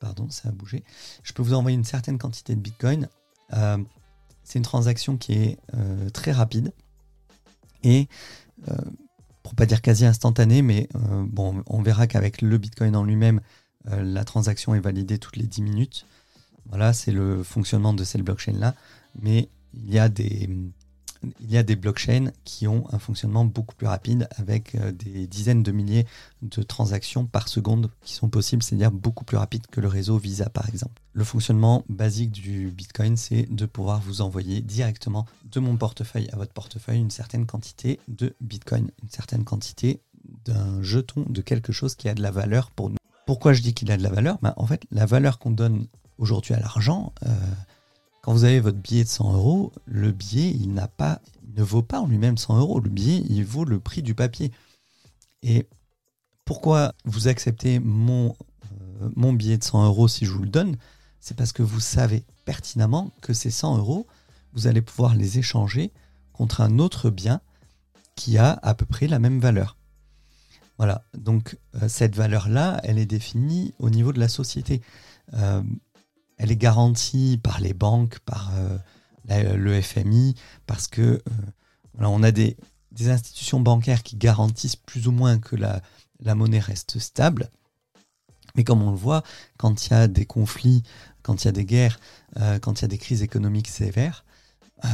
Pardon, 0.00 0.28
ça 0.28 0.48
a 0.48 0.52
bougé. 0.52 0.84
Je 1.22 1.32
peux 1.32 1.42
vous 1.42 1.54
envoyer 1.54 1.76
une 1.76 1.84
certaine 1.84 2.18
quantité 2.18 2.56
de 2.56 2.60
Bitcoin. 2.60 3.08
Euh, 3.52 3.78
c'est 4.42 4.58
une 4.58 4.64
transaction 4.64 5.16
qui 5.16 5.34
est 5.34 5.58
euh, 5.74 6.10
très 6.10 6.32
rapide 6.32 6.72
et, 7.82 8.08
euh, 8.68 8.74
pour 9.46 9.54
pas 9.54 9.66
dire 9.66 9.80
quasi 9.80 10.04
instantanée, 10.04 10.60
mais 10.60 10.88
bon, 10.94 11.62
on 11.68 11.80
verra 11.80 12.08
qu'avec 12.08 12.42
le 12.42 12.58
Bitcoin 12.58 12.96
en 12.96 13.04
lui-même, 13.04 13.40
la 13.88 14.24
transaction 14.24 14.74
est 14.74 14.80
validée 14.80 15.18
toutes 15.18 15.36
les 15.36 15.46
10 15.46 15.62
minutes. 15.62 16.06
Voilà, 16.68 16.92
c'est 16.92 17.12
le 17.12 17.44
fonctionnement 17.44 17.94
de 17.94 18.02
cette 18.02 18.22
blockchain-là. 18.22 18.74
Mais 19.22 19.48
il 19.74 19.94
y, 19.94 20.00
a 20.00 20.08
des, 20.08 20.50
il 21.40 21.50
y 21.50 21.56
a 21.56 21.62
des 21.62 21.76
blockchains 21.76 22.30
qui 22.44 22.66
ont 22.66 22.84
un 22.92 22.98
fonctionnement 22.98 23.44
beaucoup 23.44 23.74
plus 23.74 23.86
rapide 23.86 24.28
avec 24.36 24.74
euh, 24.74 24.92
des 24.92 25.26
dizaines 25.26 25.62
de 25.62 25.72
milliers 25.72 26.06
de 26.42 26.62
transactions 26.62 27.26
par 27.26 27.48
seconde 27.48 27.90
qui 28.02 28.14
sont 28.14 28.28
possibles, 28.28 28.62
c'est-à-dire 28.62 28.90
beaucoup 28.90 29.24
plus 29.24 29.36
rapide 29.36 29.66
que 29.70 29.80
le 29.80 29.88
réseau 29.88 30.18
Visa 30.18 30.48
par 30.48 30.68
exemple. 30.68 31.02
Le 31.12 31.24
fonctionnement 31.24 31.84
basique 31.88 32.30
du 32.30 32.70
Bitcoin, 32.70 33.16
c'est 33.16 33.46
de 33.50 33.66
pouvoir 33.66 34.00
vous 34.00 34.20
envoyer 34.20 34.60
directement 34.60 35.26
de 35.50 35.60
mon 35.60 35.76
portefeuille 35.76 36.28
à 36.32 36.36
votre 36.36 36.52
portefeuille 36.52 36.98
une 36.98 37.10
certaine 37.10 37.46
quantité 37.46 38.00
de 38.08 38.34
Bitcoin, 38.40 38.90
une 39.02 39.10
certaine 39.10 39.44
quantité 39.44 40.02
d'un 40.44 40.82
jeton, 40.82 41.24
de 41.28 41.40
quelque 41.40 41.72
chose 41.72 41.94
qui 41.94 42.08
a 42.08 42.14
de 42.14 42.22
la 42.22 42.30
valeur 42.30 42.70
pour 42.70 42.90
nous. 42.90 42.96
Pourquoi 43.26 43.52
je 43.52 43.62
dis 43.62 43.74
qu'il 43.74 43.90
a 43.90 43.96
de 43.96 44.02
la 44.02 44.10
valeur? 44.10 44.38
Ben, 44.42 44.54
En 44.56 44.66
fait, 44.66 44.82
la 44.90 45.06
valeur 45.06 45.38
qu'on 45.38 45.50
donne 45.50 45.86
aujourd'hui 46.18 46.54
à 46.54 46.60
l'argent, 46.60 47.12
euh, 47.24 47.28
quand 48.26 48.32
vous 48.32 48.42
avez 48.42 48.58
votre 48.58 48.78
billet 48.78 49.04
de 49.04 49.08
100 49.08 49.34
euros, 49.34 49.72
le 49.84 50.10
billet, 50.10 50.50
il 50.50 50.74
n'a 50.74 50.88
pas, 50.88 51.20
ne 51.54 51.62
vaut 51.62 51.84
pas 51.84 52.00
en 52.00 52.08
lui-même 52.08 52.36
100 52.36 52.58
euros. 52.58 52.80
Le 52.80 52.90
billet, 52.90 53.22
il 53.28 53.44
vaut 53.44 53.64
le 53.64 53.78
prix 53.78 54.02
du 54.02 54.16
papier. 54.16 54.50
Et 55.44 55.68
pourquoi 56.44 56.92
vous 57.04 57.28
acceptez 57.28 57.78
mon, 57.78 58.34
euh, 58.72 59.10
mon 59.14 59.32
billet 59.32 59.58
de 59.58 59.62
100 59.62 59.86
euros 59.86 60.08
si 60.08 60.26
je 60.26 60.32
vous 60.32 60.42
le 60.42 60.48
donne? 60.48 60.76
C'est 61.20 61.36
parce 61.36 61.52
que 61.52 61.62
vous 61.62 61.78
savez 61.78 62.24
pertinemment 62.44 63.12
que 63.20 63.32
ces 63.32 63.52
100 63.52 63.78
euros, 63.78 64.08
vous 64.54 64.66
allez 64.66 64.82
pouvoir 64.82 65.14
les 65.14 65.38
échanger 65.38 65.92
contre 66.32 66.62
un 66.62 66.80
autre 66.80 67.10
bien 67.10 67.40
qui 68.16 68.38
a 68.38 68.58
à 68.60 68.74
peu 68.74 68.86
près 68.86 69.06
la 69.06 69.20
même 69.20 69.38
valeur. 69.38 69.76
Voilà, 70.78 71.04
donc 71.16 71.56
euh, 71.76 71.88
cette 71.88 72.16
valeur-là, 72.16 72.80
elle 72.82 72.98
est 72.98 73.06
définie 73.06 73.72
au 73.78 73.88
niveau 73.88 74.12
de 74.12 74.18
la 74.18 74.28
société 74.28 74.82
elle 76.36 76.50
est 76.50 76.56
garantie 76.56 77.38
par 77.42 77.60
les 77.60 77.74
banques, 77.74 78.18
par 78.20 78.52
euh, 78.56 79.56
le 79.56 79.80
FMI, 79.80 80.34
parce 80.66 80.86
que 80.86 81.02
euh, 81.02 81.20
on 81.98 82.22
a 82.22 82.30
des, 82.30 82.56
institutions 82.98 83.60
bancaires 83.60 84.02
qui 84.02 84.16
garantissent 84.16 84.76
plus 84.76 85.06
ou 85.06 85.12
moins 85.12 85.38
que 85.38 85.54
la, 85.54 85.82
monnaie 86.34 86.58
reste 86.58 86.98
stable. 86.98 87.50
Mais 88.54 88.64
comme 88.64 88.82
on 88.82 88.90
le 88.90 88.96
voit, 88.96 89.22
quand 89.58 89.86
il 89.86 89.90
y 89.90 89.94
a 89.94 90.08
des 90.08 90.24
conflits, 90.24 90.82
quand 91.22 91.44
il 91.44 91.46
y 91.46 91.48
a 91.48 91.52
des 91.52 91.66
guerres, 91.66 92.00
euh, 92.38 92.58
quand 92.58 92.80
il 92.80 92.82
y 92.82 92.84
a 92.86 92.88
des 92.88 92.96
crises 92.96 93.22
économiques 93.22 93.68
sévères, 93.68 94.24
euh, 94.84 94.88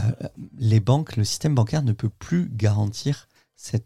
les 0.58 0.80
banques, 0.80 1.16
le 1.16 1.24
système 1.24 1.54
bancaire 1.54 1.82
ne 1.82 1.92
peut 1.92 2.08
plus 2.08 2.48
garantir 2.52 3.28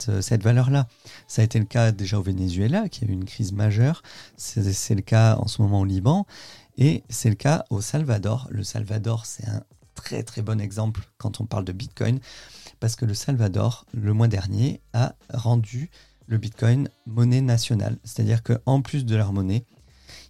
euh, 0.09 0.23
cette 0.23 0.43
valeur-là. 0.43 0.89
Ça 1.29 1.43
a 1.43 1.45
été 1.45 1.59
le 1.59 1.65
cas 1.65 1.93
déjà 1.93 2.19
au 2.19 2.23
Venezuela, 2.23 2.89
qui 2.89 3.05
a 3.05 3.09
eu 3.09 3.13
une 3.13 3.25
crise 3.25 3.53
majeure. 3.53 4.03
C'est 4.37 4.95
le 4.95 5.03
cas 5.03 5.37
en 5.37 5.47
ce 5.47 5.61
moment 5.61 5.81
au 5.81 5.85
Liban. 5.85 6.27
Et 6.77 7.05
c'est 7.09 7.29
le 7.31 7.35
cas 7.35 7.65
au 7.71 7.81
Salvador. 7.81 8.49
Le 8.51 8.63
Salvador, 8.63 9.27
c'est 9.27 9.49
un 9.49 9.63
très 9.95 10.23
très 10.23 10.43
bon 10.43 10.61
exemple 10.61 11.09
quand 11.19 11.41
on 11.41 11.47
parle 11.47 11.65
de 11.65 11.73
Bitcoin, 11.73 12.21
parce 12.81 12.97
que 12.97 13.05
le 13.07 13.15
Salvador, 13.15 13.87
le 13.95 14.13
mois 14.13 14.29
dernier, 14.29 14.81
a 14.93 15.15
rendu 15.33 15.91
le 16.27 16.39
Bitcoin 16.39 16.89
monnaie 17.07 17.41
nationale. 17.41 17.99
C'est-à-dire 18.05 18.43
qu'en 18.43 18.83
plus 18.83 19.07
de 19.07 19.17
leur 19.17 19.33
monnaie, 19.33 19.65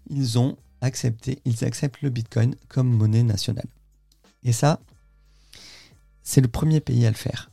ils 0.08 0.38
ont 0.38 0.56
accepté, 0.80 1.40
ils 1.44 1.64
acceptent 1.64 2.02
le 2.02 2.10
Bitcoin 2.10 2.54
comme 2.68 2.88
monnaie 2.88 3.24
nationale. 3.24 3.66
Et 4.44 4.52
ça, 4.52 4.80
c'est 6.22 6.40
le 6.40 6.48
premier 6.48 6.80
pays 6.80 7.06
à 7.06 7.10
le 7.10 7.16
faire. 7.16 7.50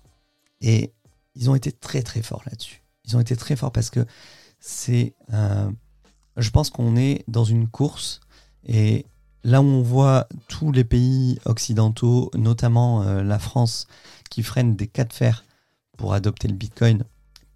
Et 0.61 0.93
ils 1.35 1.49
ont 1.49 1.55
été 1.55 1.71
très 1.71 2.03
très 2.03 2.21
forts 2.21 2.43
là-dessus. 2.45 2.83
Ils 3.05 3.17
ont 3.17 3.19
été 3.19 3.35
très 3.35 3.55
forts 3.55 3.71
parce 3.71 3.89
que 3.89 4.05
c'est... 4.59 5.15
je 5.29 6.49
pense 6.51 6.69
qu'on 6.69 6.95
est 6.95 7.23
dans 7.27 7.43
une 7.43 7.67
course 7.67 8.19
et 8.67 9.05
là 9.43 9.61
où 9.61 9.65
on 9.65 9.81
voit 9.81 10.27
tous 10.47 10.71
les 10.71 10.83
pays 10.83 11.39
occidentaux, 11.45 12.31
notamment 12.33 13.03
euh, 13.03 13.23
la 13.23 13.39
France, 13.39 13.87
qui 14.29 14.43
freinent 14.43 14.75
des 14.75 14.87
cas 14.87 15.03
de 15.03 15.13
fer 15.13 15.45
pour 15.97 16.13
adopter 16.13 16.47
le 16.47 16.55
Bitcoin, 16.55 17.03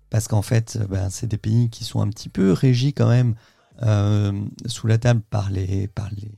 parce 0.10 0.28
qu'en 0.28 0.42
fait, 0.42 0.80
ben, 0.90 1.10
c'est 1.10 1.28
des 1.28 1.38
pays 1.38 1.70
qui 1.70 1.84
sont 1.84 2.02
un 2.02 2.10
petit 2.10 2.30
peu 2.30 2.52
régis 2.52 2.94
quand 2.96 3.10
même 3.10 3.36
euh, 3.84 4.32
sous 4.66 4.88
la 4.88 4.98
table 4.98 5.22
par, 5.30 5.50
les, 5.50 5.88
par, 5.88 6.10
les, 6.16 6.32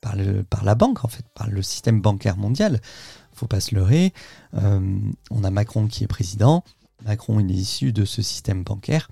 par, 0.00 0.16
le, 0.16 0.42
par 0.42 0.64
la 0.64 0.74
banque, 0.74 1.04
en 1.04 1.08
fait, 1.08 1.24
par 1.34 1.48
le 1.48 1.62
système 1.62 2.00
bancaire 2.00 2.36
mondial. 2.36 2.80
faut 3.32 3.46
pas 3.46 3.60
se 3.60 3.74
leurrer. 3.74 4.12
Euh, 4.54 5.00
on 5.30 5.44
a 5.44 5.50
Macron 5.50 5.86
qui 5.86 6.04
est 6.04 6.08
président. 6.08 6.64
Macron, 7.04 7.40
il 7.40 7.50
est 7.50 7.54
issu 7.54 7.92
de 7.92 8.04
ce 8.04 8.22
système 8.22 8.62
bancaire. 8.62 9.08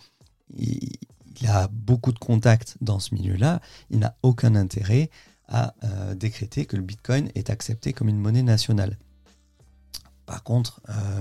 Il, 1.41 1.47
a 1.47 1.69
beaucoup 1.69 2.12
de 2.12 2.19
contacts 2.19 2.77
dans 2.81 2.99
ce 2.99 3.15
milieu-là. 3.15 3.61
Il 3.91 3.99
n'a 3.99 4.17
aucun 4.23 4.55
intérêt 4.55 5.11
à 5.49 5.75
euh, 5.85 6.15
décréter 6.15 6.67
que 6.67 6.77
le 6.77 6.83
Bitcoin 6.83 7.31
est 7.35 7.51
accepté 7.51 7.93
comme 7.93 8.09
une 8.09 8.19
monnaie 8.19 8.43
nationale. 8.43 8.99
Par 10.25 10.43
contre, 10.45 10.81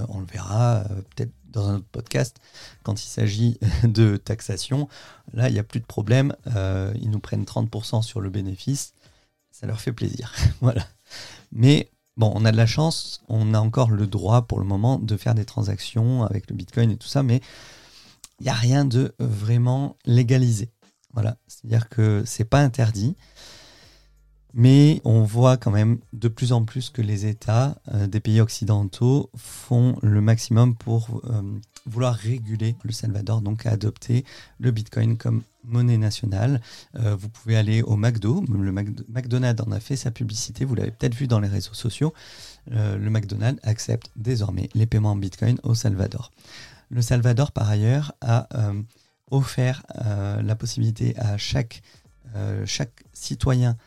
on 0.09 0.19
le 0.19 0.25
verra 0.25 0.85
peut-être 1.09 1.33
dans 1.51 1.67
un 1.67 1.75
autre 1.75 1.87
podcast, 1.91 2.37
quand 2.83 3.03
il 3.03 3.07
s'agit 3.07 3.59
de 3.83 4.17
taxation, 4.17 4.87
là, 5.33 5.49
il 5.49 5.53
n'y 5.53 5.59
a 5.59 5.63
plus 5.63 5.79
de 5.79 5.85
problème. 5.85 6.35
Euh, 6.55 6.93
ils 7.01 7.09
nous 7.09 7.19
prennent 7.19 7.43
30% 7.43 8.01
sur 8.01 8.21
le 8.21 8.29
bénéfice. 8.29 8.93
Ça 9.51 9.67
leur 9.67 9.81
fait 9.81 9.93
plaisir. 9.93 10.33
voilà. 10.61 10.85
Mais 11.51 11.91
bon, 12.17 12.31
on 12.35 12.45
a 12.45 12.51
de 12.51 12.57
la 12.57 12.65
chance. 12.65 13.21
On 13.27 13.53
a 13.53 13.59
encore 13.59 13.91
le 13.91 14.07
droit 14.07 14.43
pour 14.43 14.59
le 14.59 14.65
moment 14.65 14.97
de 14.97 15.17
faire 15.17 15.35
des 15.35 15.45
transactions 15.45 16.23
avec 16.23 16.49
le 16.49 16.55
Bitcoin 16.55 16.91
et 16.91 16.97
tout 16.97 17.07
ça, 17.07 17.23
mais 17.23 17.41
il 18.41 18.45
n'y 18.45 18.49
a 18.49 18.53
rien 18.53 18.85
de 18.85 19.13
vraiment 19.19 19.97
légalisé. 20.03 20.71
Voilà. 21.13 21.37
C'est-à-dire 21.45 21.89
que 21.89 22.23
c'est 22.25 22.43
pas 22.43 22.59
interdit. 22.59 23.15
Mais 24.55 24.99
on 25.05 25.21
voit 25.21 25.57
quand 25.57 25.69
même 25.69 25.99
de 26.11 26.27
plus 26.27 26.51
en 26.51 26.65
plus 26.65 26.89
que 26.89 27.03
les 27.03 27.27
États 27.27 27.79
euh, 27.93 28.07
des 28.07 28.19
pays 28.19 28.41
occidentaux 28.41 29.29
font 29.37 29.95
le 30.01 30.21
maximum 30.21 30.75
pour 30.75 31.21
euh, 31.25 31.43
vouloir 31.85 32.15
réguler 32.15 32.75
le 32.83 32.91
Salvador, 32.91 33.41
donc 33.41 33.67
adopter 33.67 34.25
le 34.59 34.71
Bitcoin 34.71 35.17
comme 35.17 35.43
monnaie 35.63 35.99
nationale. 35.99 36.61
Euh, 36.95 37.15
vous 37.15 37.29
pouvez 37.29 37.55
aller 37.55 37.83
au 37.83 37.95
McDo, 37.95 38.43
le 38.51 38.71
McDonald's 38.71 39.63
en 39.65 39.71
a 39.71 39.79
fait 39.79 39.95
sa 39.95 40.09
publicité, 40.09 40.65
vous 40.65 40.75
l'avez 40.75 40.91
peut-être 40.91 41.15
vu 41.15 41.27
dans 41.27 41.39
les 41.39 41.47
réseaux 41.47 41.75
sociaux. 41.75 42.11
le 42.67 43.09
McDonald's 43.09 43.59
accepte 43.63 44.09
désormais 44.15 44.67
les 44.73 44.87
paiements 44.87 45.11
en 45.11 45.15
Bitcoin 45.15 45.59
au 45.63 45.75
Salvador. 45.75 46.31
Le 46.91 47.01
Salvador, 47.01 47.51
par 47.51 47.69
ailleurs, 47.69 48.13
a 48.21 48.47
offert 49.31 49.81
la 49.95 50.55
possibilité 50.55 51.17
à 51.17 51.37
chaque, 51.37 51.81
chaque 52.65 53.03
citoyen 53.13 53.77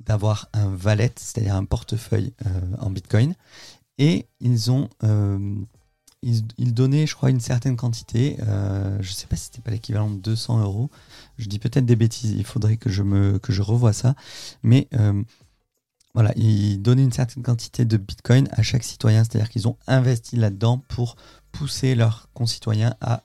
d'avoir 0.00 0.48
un 0.52 0.74
wallet, 0.84 1.12
c'est-à-dire 1.16 1.54
un 1.54 1.64
portefeuille 1.64 2.32
euh, 2.46 2.48
en 2.78 2.90
Bitcoin. 2.90 3.34
Et 3.98 4.26
ils 4.40 4.70
ont 4.70 4.88
euh, 5.04 5.54
donnaient, 6.58 7.06
je 7.06 7.14
crois, 7.14 7.30
une 7.30 7.40
certaine 7.40 7.76
quantité. 7.76 8.36
Euh, 8.42 8.96
je 9.00 9.10
ne 9.10 9.14
sais 9.14 9.26
pas 9.26 9.36
si 9.36 9.44
c'était 9.44 9.60
pas 9.60 9.70
l'équivalent 9.70 10.10
de 10.10 10.18
200 10.18 10.62
euros. 10.62 10.90
Je 11.38 11.48
dis 11.48 11.58
peut-être 11.58 11.86
des 11.86 11.96
bêtises. 11.96 12.32
Il 12.32 12.44
faudrait 12.44 12.76
que 12.76 12.90
je 12.90 13.02
me 13.02 13.38
que 13.38 13.52
je 13.52 13.62
revoie 13.62 13.92
ça. 13.92 14.14
Mais 14.62 14.88
voilà, 16.14 16.32
ils 16.36 16.78
donnaient 16.78 17.04
une 17.04 17.12
certaine 17.12 17.42
quantité 17.42 17.84
de 17.84 17.96
Bitcoin 17.96 18.48
à 18.52 18.62
chaque 18.62 18.82
citoyen. 18.82 19.24
C'est-à-dire 19.24 19.48
qu'ils 19.48 19.68
ont 19.68 19.76
investi 19.86 20.36
là-dedans 20.36 20.78
pour 20.88 21.16
pousser 21.52 21.94
leurs 21.94 22.28
concitoyens 22.34 22.94
à 23.00 23.22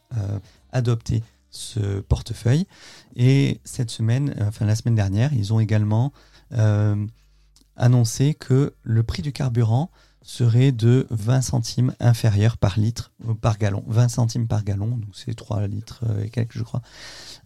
adopter 0.72 1.24
ce 1.56 2.02
portefeuille. 2.02 2.68
Et 3.16 3.62
cette 3.64 3.90
semaine, 3.90 4.36
enfin 4.42 4.66
la 4.66 4.76
semaine 4.76 4.96
dernière, 4.96 5.34
ils 5.34 5.54
ont 5.54 5.60
également 5.60 6.12
euh, 6.54 7.08
annoncé 7.76 8.34
que 8.34 8.74
le 8.84 9.04
prix 9.04 9.22
du 9.22 9.32
carburant 9.32 9.90
serait 10.22 10.72
de 10.72 11.08
20 11.12 11.42
centimes 11.42 11.94
inférieur 12.00 12.58
par 12.58 12.80
litre, 12.80 13.12
euh, 13.28 13.34
par 13.34 13.58
gallon. 13.58 13.84
20 13.88 14.10
centimes 14.10 14.48
par 14.48 14.64
gallon, 14.64 14.88
donc 14.88 15.10
c'est 15.14 15.36
3 15.36 15.68
litres 15.68 16.04
et 16.24 16.30
quelques, 16.30 16.58
je 16.58 16.64
crois, 16.64 16.82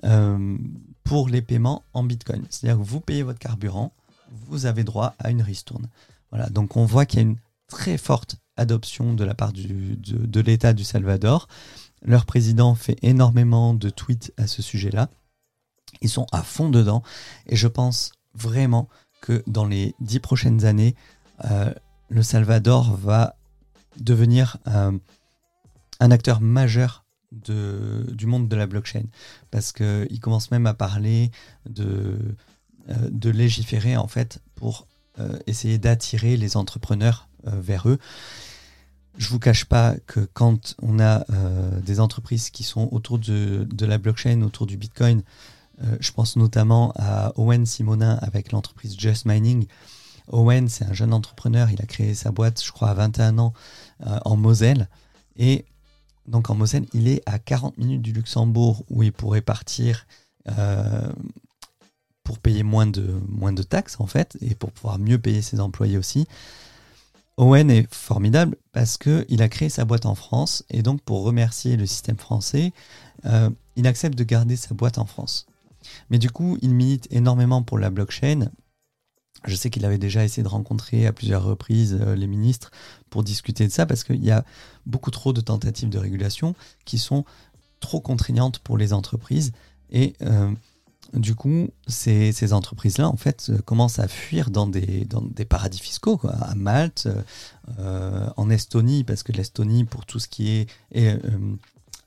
euh, 0.05 0.57
pour 1.03 1.29
les 1.29 1.41
paiements 1.41 1.83
en 1.93 2.03
Bitcoin. 2.03 2.45
C'est-à-dire 2.49 2.81
que 2.81 2.87
vous 2.87 3.01
payez 3.01 3.23
votre 3.23 3.39
carburant, 3.39 3.93
vous 4.31 4.65
avez 4.65 4.83
droit 4.83 5.15
à 5.19 5.31
une 5.31 5.41
ristourne. 5.41 5.87
Voilà, 6.31 6.49
donc 6.49 6.77
on 6.77 6.85
voit 6.85 7.05
qu'il 7.05 7.19
y 7.19 7.23
a 7.23 7.27
une 7.27 7.37
très 7.67 7.97
forte 7.97 8.37
adoption 8.57 9.13
de 9.13 9.23
la 9.23 9.33
part 9.33 9.53
de, 9.53 10.39
l'État 10.41 10.73
du 10.73 10.83
Salvador. 10.83 11.47
Leur 12.01 12.25
président 12.25 12.75
fait 12.75 12.97
énormément 13.01 13.73
de 13.73 13.89
tweets 13.89 14.33
à 14.37 14.47
ce 14.47 14.61
sujet-là. 14.61 15.09
Ils 16.01 16.09
sont 16.09 16.27
à 16.31 16.43
fond 16.43 16.69
dedans 16.69 17.03
et 17.47 17.55
je 17.55 17.67
pense 17.67 18.11
vraiment 18.33 18.87
que 19.21 19.43
dans 19.47 19.65
les 19.65 19.95
dix 19.99 20.19
prochaines 20.19 20.65
années, 20.65 20.95
euh, 21.45 21.73
le 22.09 22.23
Salvador 22.23 22.95
va 22.95 23.35
devenir 23.99 24.57
euh, 24.67 24.97
un 25.99 26.11
acteur 26.11 26.41
majeur 26.41 27.05
du 27.31 28.25
monde 28.25 28.47
de 28.47 28.55
la 28.55 28.65
blockchain. 28.65 29.03
Parce 29.51 29.71
qu'il 29.71 30.19
commence 30.19 30.51
même 30.51 30.65
à 30.65 30.73
parler 30.73 31.31
de, 31.69 32.17
de 32.89 33.29
légiférer 33.29 33.97
en 33.97 34.07
fait 34.07 34.39
pour 34.55 34.87
essayer 35.47 35.77
d'attirer 35.77 36.37
les 36.37 36.57
entrepreneurs 36.57 37.27
vers 37.43 37.87
eux. 37.89 37.99
Je 39.17 39.27
vous 39.29 39.39
cache 39.39 39.65
pas 39.65 39.95
que 40.07 40.21
quand 40.21 40.75
on 40.81 40.99
a 40.99 41.25
des 41.81 41.99
entreprises 41.99 42.49
qui 42.49 42.63
sont 42.63 42.89
autour 42.91 43.19
de, 43.19 43.67
de, 43.69 43.85
la 43.85 43.97
blockchain, 43.97 44.41
autour 44.41 44.65
du 44.65 44.77
Bitcoin, 44.77 45.23
euh, 45.83 45.97
je 45.99 46.11
pense 46.11 46.35
notamment 46.35 46.93
à 46.97 47.31
Owen 47.35 47.65
Simonin 47.65 48.17
avec 48.21 48.51
l'entreprise 48.51 48.97
Just 48.97 49.25
Mining. 49.25 49.65
Owen, 50.27 50.67
c'est 50.67 50.85
un 50.85 50.93
jeune 50.93 51.13
entrepreneur, 51.13 51.69
il 51.71 51.81
a 51.81 51.85
créé 51.85 52.13
sa 52.13 52.31
boîte, 52.31 52.63
je 52.63 52.71
crois, 52.71 52.89
à 52.89 52.93
21 52.93 53.39
ans 53.39 53.53
euh, 54.05 54.19
en 54.25 54.35
Moselle. 54.35 54.89
Et 55.37 55.65
donc 56.27 56.49
en 56.49 56.55
Moselle, 56.55 56.85
il 56.93 57.07
est 57.07 57.21
à 57.25 57.39
40 57.39 57.77
minutes 57.77 58.01
du 58.01 58.11
Luxembourg 58.11 58.83
où 58.89 59.03
il 59.03 59.13
pourrait 59.13 59.41
partir 59.41 60.05
euh, 60.49 61.09
pour 62.29 62.37
payer 62.37 62.61
moins 62.61 62.85
de, 62.85 63.19
moins 63.27 63.53
de 63.53 63.63
taxes 63.63 63.95
en 63.99 64.05
fait 64.05 64.37
et 64.39 64.53
pour 64.53 64.71
pouvoir 64.71 64.99
mieux 64.99 65.17
payer 65.17 65.41
ses 65.41 65.59
employés 65.59 65.97
aussi. 65.97 66.27
Owen 67.37 67.71
est 67.71 67.91
formidable 67.91 68.55
parce 68.71 68.99
qu'il 68.99 69.41
a 69.41 69.49
créé 69.49 69.69
sa 69.69 69.83
boîte 69.83 70.05
en 70.05 70.13
France 70.13 70.63
et 70.69 70.83
donc 70.83 71.01
pour 71.01 71.23
remercier 71.23 71.75
le 71.75 71.87
système 71.87 72.17
français, 72.17 72.71
il 73.75 73.87
accepte 73.87 74.15
de 74.15 74.23
garder 74.23 74.57
sa 74.57 74.75
boîte 74.75 74.99
en 74.99 75.05
France. 75.05 75.47
Mais 76.11 76.19
du 76.19 76.29
coup, 76.29 76.59
il 76.61 76.75
milite 76.75 77.07
énormément 77.09 77.63
pour 77.63 77.79
la 77.79 77.89
blockchain. 77.89 78.51
Je 79.45 79.55
sais 79.55 79.71
qu'il 79.71 79.85
avait 79.85 79.97
déjà 79.97 80.23
essayé 80.23 80.43
de 80.43 80.49
rencontrer 80.49 81.07
à 81.07 81.13
plusieurs 81.13 81.43
reprises 81.43 81.97
euh, 81.99 82.13
les 82.13 82.27
ministres 82.27 82.71
pour 83.09 83.23
discuter 83.23 83.65
de 83.65 83.71
ça 83.71 83.85
parce 83.85 84.03
qu'il 84.03 84.23
y 84.23 84.31
a 84.31 84.43
beaucoup 84.85 85.11
trop 85.11 85.31
de 85.31 85.39
tentatives 85.39 85.89
de 85.89 85.97
régulation 85.97 86.55
qui 86.83 86.97
sont 86.97 87.23
trop 87.79 88.01
contraignantes 88.01 88.59
pour 88.59 88.77
les 88.77 88.91
entreprises. 88.91 89.53
Et 89.91 90.13
euh, 90.21 90.51
du 91.13 91.35
coup, 91.35 91.69
ces, 91.87 92.53
entreprises-là, 92.53 93.09
en 93.09 93.17
fait, 93.17 93.47
euh, 93.49 93.59
commencent 93.59 93.99
à 93.99 94.07
fuir 94.07 94.51
dans 94.51 94.67
des, 94.67 95.07
paradis 95.47 95.79
fiscaux, 95.79 96.19
à 96.23 96.55
Malte, 96.55 97.07
en 98.37 98.49
Estonie, 98.49 99.03
parce 99.03 99.23
que 99.23 99.31
l'Estonie, 99.31 99.85
pour 99.85 100.05
tout 100.05 100.19
ce 100.19 100.27
qui 100.27 100.49
est, 100.49 100.69
est 100.91 101.19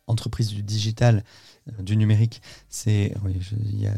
entreprise 0.07 0.49
du 0.49 0.63
digital, 0.63 1.25
euh, 1.69 1.83
du 1.83 1.97
numérique. 1.97 2.43
C'est, 2.69 3.15
oui, 3.25 3.35
il 3.37 3.91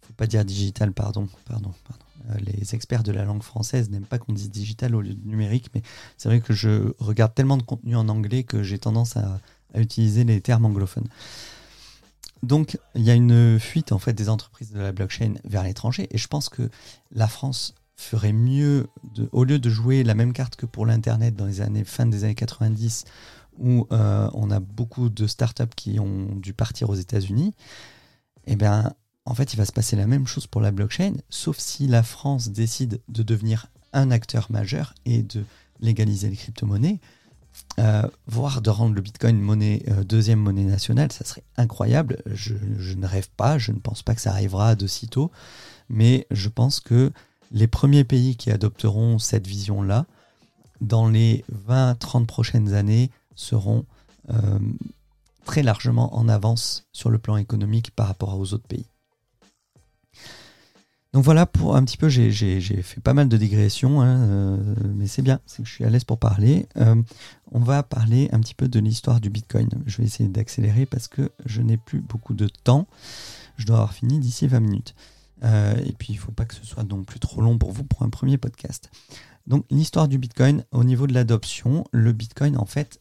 faut 0.00 0.12
pas 0.14 0.26
dire 0.26 0.44
digital, 0.44 0.92
pardon, 0.92 1.28
pardon, 1.46 1.72
pardon. 1.86 2.04
Euh, 2.30 2.34
les 2.44 2.74
experts 2.74 3.04
de 3.04 3.12
la 3.12 3.24
langue 3.24 3.42
française 3.42 3.90
n'aiment 3.90 4.04
pas 4.06 4.18
qu'on 4.18 4.32
dise 4.32 4.50
digital 4.50 4.94
au 4.94 5.00
lieu 5.00 5.14
de 5.14 5.28
numérique, 5.28 5.70
mais 5.74 5.82
c'est 6.16 6.28
vrai 6.28 6.40
que 6.40 6.52
je 6.52 6.92
regarde 6.98 7.34
tellement 7.34 7.56
de 7.56 7.62
contenu 7.62 7.96
en 7.96 8.08
anglais 8.08 8.42
que 8.42 8.62
j'ai 8.62 8.78
tendance 8.78 9.16
à, 9.16 9.40
à 9.72 9.80
utiliser 9.80 10.24
les 10.24 10.40
termes 10.40 10.64
anglophones. 10.64 11.08
Donc, 12.42 12.78
il 12.94 13.02
y 13.02 13.10
a 13.10 13.14
une 13.14 13.58
fuite 13.58 13.92
en 13.92 13.98
fait 13.98 14.12
des 14.12 14.28
entreprises 14.28 14.72
de 14.72 14.80
la 14.80 14.92
blockchain 14.92 15.34
vers 15.44 15.62
l'étranger, 15.62 16.08
et 16.10 16.18
je 16.18 16.28
pense 16.28 16.48
que 16.48 16.70
la 17.12 17.26
France 17.26 17.74
ferait 17.96 18.32
mieux, 18.32 18.86
au 19.32 19.44
lieu 19.44 19.58
de 19.58 19.68
jouer 19.68 20.04
la 20.04 20.14
même 20.14 20.32
carte 20.32 20.54
que 20.56 20.66
pour 20.66 20.86
l'Internet 20.86 21.34
dans 21.34 21.46
les 21.46 21.60
années 21.60 21.84
fin 21.84 22.06
des 22.06 22.24
années 22.24 22.36
90, 22.36 23.04
où 23.58 23.86
euh, 23.90 24.30
on 24.34 24.50
a 24.52 24.60
beaucoup 24.60 25.08
de 25.08 25.26
startups 25.26 25.74
qui 25.74 25.98
ont 25.98 26.36
dû 26.36 26.52
partir 26.52 26.90
aux 26.90 26.94
États-Unis, 26.94 27.54
eh 28.46 28.56
bien, 28.56 28.92
en 29.24 29.34
fait, 29.34 29.52
il 29.52 29.56
va 29.56 29.64
se 29.64 29.72
passer 29.72 29.96
la 29.96 30.06
même 30.06 30.26
chose 30.26 30.46
pour 30.46 30.60
la 30.60 30.70
blockchain, 30.70 31.14
sauf 31.28 31.58
si 31.58 31.86
la 31.86 32.02
France 32.02 32.50
décide 32.50 33.00
de 33.08 33.22
devenir 33.22 33.66
un 33.92 34.10
acteur 34.10 34.50
majeur 34.50 34.94
et 35.04 35.22
de 35.22 35.44
légaliser 35.80 36.30
les 36.30 36.36
crypto-monnaies. 36.36 37.00
Euh, 37.78 38.02
voire 38.26 38.60
de 38.60 38.70
rendre 38.70 38.94
le 38.94 39.00
Bitcoin 39.00 39.38
euh, 39.88 40.02
deuxième 40.02 40.40
monnaie 40.40 40.64
nationale, 40.64 41.12
ça 41.12 41.24
serait 41.24 41.44
incroyable. 41.56 42.22
Je, 42.26 42.54
ne 42.94 43.06
rêve 43.06 43.28
pas, 43.36 43.56
je 43.58 43.70
ne 43.70 43.78
pense 43.78 44.02
pas 44.02 44.16
que 44.16 44.20
ça 44.20 44.30
arrivera 44.30 44.74
de 44.74 44.86
sitôt, 44.88 45.30
mais 45.88 46.26
je 46.32 46.48
pense 46.48 46.80
que 46.80 47.12
les 47.52 47.68
premiers 47.68 48.04
pays 48.04 48.36
qui 48.36 48.50
adopteront 48.50 49.18
cette 49.18 49.46
vision-là, 49.46 50.06
dans 50.80 51.08
les 51.08 51.44
20-30 51.68 52.26
prochaines 52.26 52.74
années, 52.74 53.10
seront 53.36 53.84
euh, 54.30 54.58
très 55.44 55.62
largement 55.62 56.16
en 56.16 56.28
avance 56.28 56.88
sur 56.92 57.10
le 57.10 57.18
plan 57.18 57.36
économique 57.36 57.92
par 57.92 58.08
rapport 58.08 58.38
aux 58.38 58.54
autres 58.54 58.66
pays. 58.66 58.86
Donc 61.14 61.24
voilà, 61.24 61.46
pour 61.46 61.74
un 61.74 61.84
petit 61.84 61.96
peu, 61.96 62.10
j'ai 62.10 62.60
fait 62.60 63.00
pas 63.00 63.14
mal 63.14 63.28
de 63.28 63.36
digressions, 63.38 64.02
hein, 64.02 64.20
euh, 64.28 64.74
mais 64.94 65.06
c'est 65.06 65.22
bien, 65.22 65.40
c'est 65.46 65.62
que 65.62 65.68
je 65.68 65.74
suis 65.74 65.84
à 65.84 65.90
l'aise 65.90 66.04
pour 66.04 66.18
parler. 66.18 66.66
Euh, 66.76 67.00
on 67.50 67.60
va 67.60 67.82
parler 67.82 68.28
un 68.32 68.40
petit 68.40 68.54
peu 68.54 68.68
de 68.68 68.78
l'histoire 68.78 69.18
du 69.18 69.30
Bitcoin. 69.30 69.70
Je 69.86 69.98
vais 69.98 70.04
essayer 70.04 70.28
d'accélérer 70.28 70.84
parce 70.84 71.08
que 71.08 71.30
je 71.46 71.62
n'ai 71.62 71.78
plus 71.78 72.00
beaucoup 72.00 72.34
de 72.34 72.46
temps. 72.46 72.86
Je 73.56 73.64
dois 73.64 73.76
avoir 73.76 73.94
fini 73.94 74.18
d'ici 74.18 74.46
20 74.46 74.60
minutes. 74.60 74.94
Euh, 75.44 75.76
et 75.86 75.92
puis, 75.92 76.12
il 76.12 76.16
ne 76.16 76.20
faut 76.20 76.32
pas 76.32 76.44
que 76.44 76.54
ce 76.54 76.66
soit 76.66 76.84
non 76.84 77.04
plus 77.04 77.20
trop 77.20 77.40
long 77.40 77.56
pour 77.56 77.72
vous 77.72 77.84
pour 77.84 78.02
un 78.02 78.10
premier 78.10 78.36
podcast. 78.36 78.90
Donc, 79.46 79.64
l'histoire 79.70 80.08
du 80.08 80.18
Bitcoin, 80.18 80.62
au 80.72 80.84
niveau 80.84 81.06
de 81.06 81.14
l'adoption, 81.14 81.84
le 81.90 82.12
Bitcoin, 82.12 82.58
en 82.58 82.66
fait, 82.66 83.00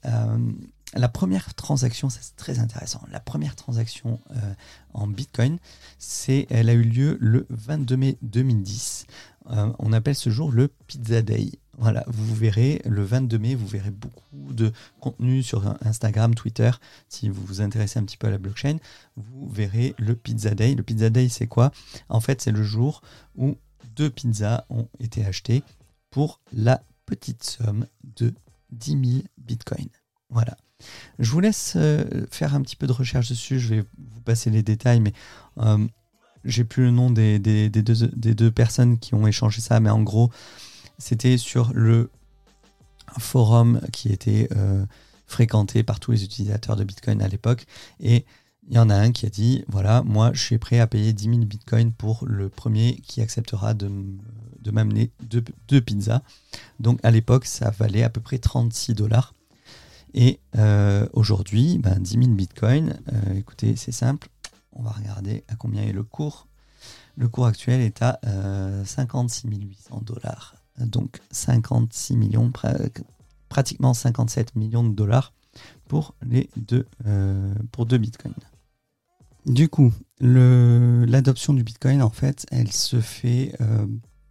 la 0.94 1.10
première 1.10 1.54
transaction, 1.54 2.10
c'est 2.10 2.36
très 2.38 2.60
intéressant. 2.60 3.02
La 3.12 3.20
première 3.20 3.56
transaction 3.56 4.20
euh, 4.32 4.54
en 4.94 5.08
Bitcoin, 5.08 5.58
c'est, 6.00 6.48
elle 6.50 6.70
a 6.70 6.74
eu 6.74 6.84
lieu 6.84 7.18
le 7.20 7.46
22 7.50 7.98
mai 7.98 8.18
2010. 8.22 9.06
Euh, 9.50 9.72
on 9.80 9.94
appelle 9.94 10.16
ce 10.16 10.30
jour 10.30 10.52
le 10.52 10.70
Pizza 10.88 11.22
Day. 11.22 11.52
Voilà, 11.78 12.04
vous 12.08 12.34
verrez 12.34 12.82
le 12.86 13.04
22 13.04 13.38
mai, 13.38 13.56
vous 13.56 13.68
verrez 13.68 13.92
beaucoup 13.92 14.54
de 14.54 14.72
contenu 15.00 15.44
sur 15.44 15.76
Instagram, 15.86 16.34
Twitter. 16.34 16.72
Si 17.10 17.30
vous 17.30 17.44
vous 17.46 17.62
intéressez 17.62 18.00
un 18.00 18.04
petit 18.04 18.18
peu 18.18 18.28
à 18.28 18.32
la 18.32 18.40
blockchain, 18.40 18.78
vous 19.16 19.48
verrez 19.50 19.94
le 20.00 20.16
Pizza 20.16 20.56
Day. 20.56 20.74
Le 20.74 20.84
Pizza 20.84 21.10
Day, 21.10 21.30
c'est 21.30 21.48
quoi? 21.48 21.72
En 22.10 22.20
fait, 22.20 22.42
c'est 22.42 22.52
le 22.52 22.64
jour 22.64 23.02
où 23.36 23.58
deux 23.96 24.10
pizzas 24.10 24.66
ont 24.70 24.88
été 25.00 25.26
achetées 25.26 25.64
pour 26.12 26.40
la 26.52 26.82
petite 27.06 27.44
somme 27.44 27.86
de 28.04 28.34
10 28.72 28.92
000 28.92 29.24
bitcoins. 29.38 29.90
Voilà. 30.30 30.58
Je 31.20 31.32
vous 31.32 31.40
laisse 31.40 31.74
euh, 31.76 32.06
faire 32.32 32.56
un 32.56 32.62
petit 32.62 32.76
peu 32.76 32.88
de 32.88 32.92
recherche 32.92 33.30
dessus. 33.30 33.60
Je 33.60 33.76
vais 33.76 33.82
vous 33.82 34.22
passer 34.22 34.50
les 34.50 34.64
détails, 34.64 35.00
mais 35.00 35.14
euh, 35.58 35.86
j'ai 36.46 36.64
plus 36.64 36.84
le 36.84 36.92
nom 36.92 37.10
des, 37.10 37.40
deux, 37.40 38.52
personnes 38.52 39.00
qui 39.00 39.16
ont 39.16 39.26
échangé 39.28 39.62
ça. 39.62 39.80
Mais 39.80 39.90
en 39.90 40.02
gros, 40.02 40.32
c'était 40.98 41.38
sur 41.38 41.72
le 41.74 42.12
forum 43.18 43.82
qui 43.92 44.10
était 44.10 44.48
euh, 44.56 44.86
fréquenté 45.26 45.84
par 45.84 46.00
tous 46.00 46.12
les 46.12 46.24
utilisateurs 46.24 46.76
de 46.76 46.84
Bitcoin 46.84 47.22
à 47.22 47.28
l'époque. 47.28 47.66
Et 48.00 48.26
il 48.70 48.76
y 48.76 48.80
en 48.80 48.90
a 48.90 48.96
un 48.96 49.12
qui 49.12 49.26
a 49.26 49.30
dit 49.30 49.64
voilà, 49.68 50.04
moi, 50.04 50.32
je 50.34 50.44
suis 50.44 50.58
prêt 50.58 50.80
à 50.80 50.88
payer 50.88 51.14
10 51.14 51.24
000 51.24 51.38
Bitcoins 51.46 51.94
pour 51.94 52.26
le 52.28 52.50
premier 52.50 52.98
qui 52.98 53.22
acceptera 53.22 53.74
de, 53.74 53.90
m'amener 54.72 55.12
deux, 55.24 55.44
deux 55.70 55.82
pizzas. 55.82 56.22
Donc 56.80 57.00
à 57.02 57.10
l'époque, 57.10 57.46
ça 57.46 57.72
valait 57.72 58.04
à 58.04 58.10
peu 58.10 58.22
près 58.22 58.38
36 58.38 58.94
dollars. 58.94 59.34
Et 60.14 60.40
euh, 60.56 61.08
aujourd'hui, 61.14 61.78
ben, 61.78 62.00
10 62.00 62.12
000 62.12 62.26
bitcoins, 62.30 63.00
euh, 63.12 63.34
écoutez, 63.36 63.76
c'est 63.76 63.92
simple, 63.92 64.30
on 64.72 64.82
va 64.82 64.92
regarder 64.92 65.44
à 65.48 65.56
combien 65.56 65.84
est 65.84 65.94
le 65.94 66.04
cours. 66.04 66.48
Le 67.16 67.28
cours 67.28 67.48
actuel 67.48 67.82
est 67.82 68.02
à 68.02 68.20
56 68.86 69.48
euh, 69.48 69.52
800 69.52 70.02
dollars. 70.04 70.56
Donc 70.80 71.22
56 71.32 72.16
millions, 72.16 72.52
pratiquement 73.50 73.96
57 73.96 74.56
millions 74.56 74.84
de 74.84 74.94
dollars 74.94 75.34
pour 75.88 76.14
les 76.24 76.52
deux, 76.56 76.86
pour 77.72 77.88
deux 77.88 77.98
bitcoins. 77.98 78.36
Du 79.48 79.70
coup, 79.70 79.92
l'adoption 80.20 81.56
du 81.56 81.64
bitcoin, 81.64 82.04
en 82.04 82.12
fait, 82.12 82.46
elle 82.52 82.72
se 82.72 83.02
fait 83.02 83.58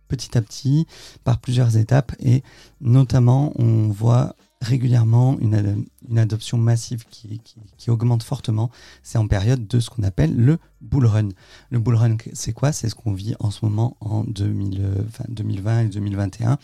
petit 0.07 0.39
à 0.39 0.43
petit 0.43 0.87
par 1.25 1.39
plusieurs 1.39 1.77
étapes 1.77 2.15
et 2.21 2.45
notamment 2.81 3.53
on 3.57 3.89
voit 3.89 4.37
régulièrement 4.61 5.39
une, 5.39 6.19
adoption 6.19 6.59
massive 6.59 7.05
qui, 7.09 7.91
augmente 7.91 8.23
fortement, 8.23 8.71
c'est 9.03 9.19
en 9.19 9.29
période 9.29 9.67
de 9.67 9.81
ce 9.81 9.91
qu'on 9.91 10.03
appelle 10.03 10.35
le 10.35 10.59
bull 10.81 11.07
run. 11.07 11.29
Le 11.71 11.79
bull 11.79 11.97
run, 11.97 12.17
c'est 12.33 12.53
quoi? 12.53 12.73
C'est 12.73 12.89
ce 12.89 12.95
qu'on 12.95 13.13
vit 13.13 13.35
en 13.39 13.51
ce 13.51 13.65
moment 13.65 13.97
en 14.01 14.25
2020 14.25 15.81
et 15.81 15.89
2021. 15.89 16.59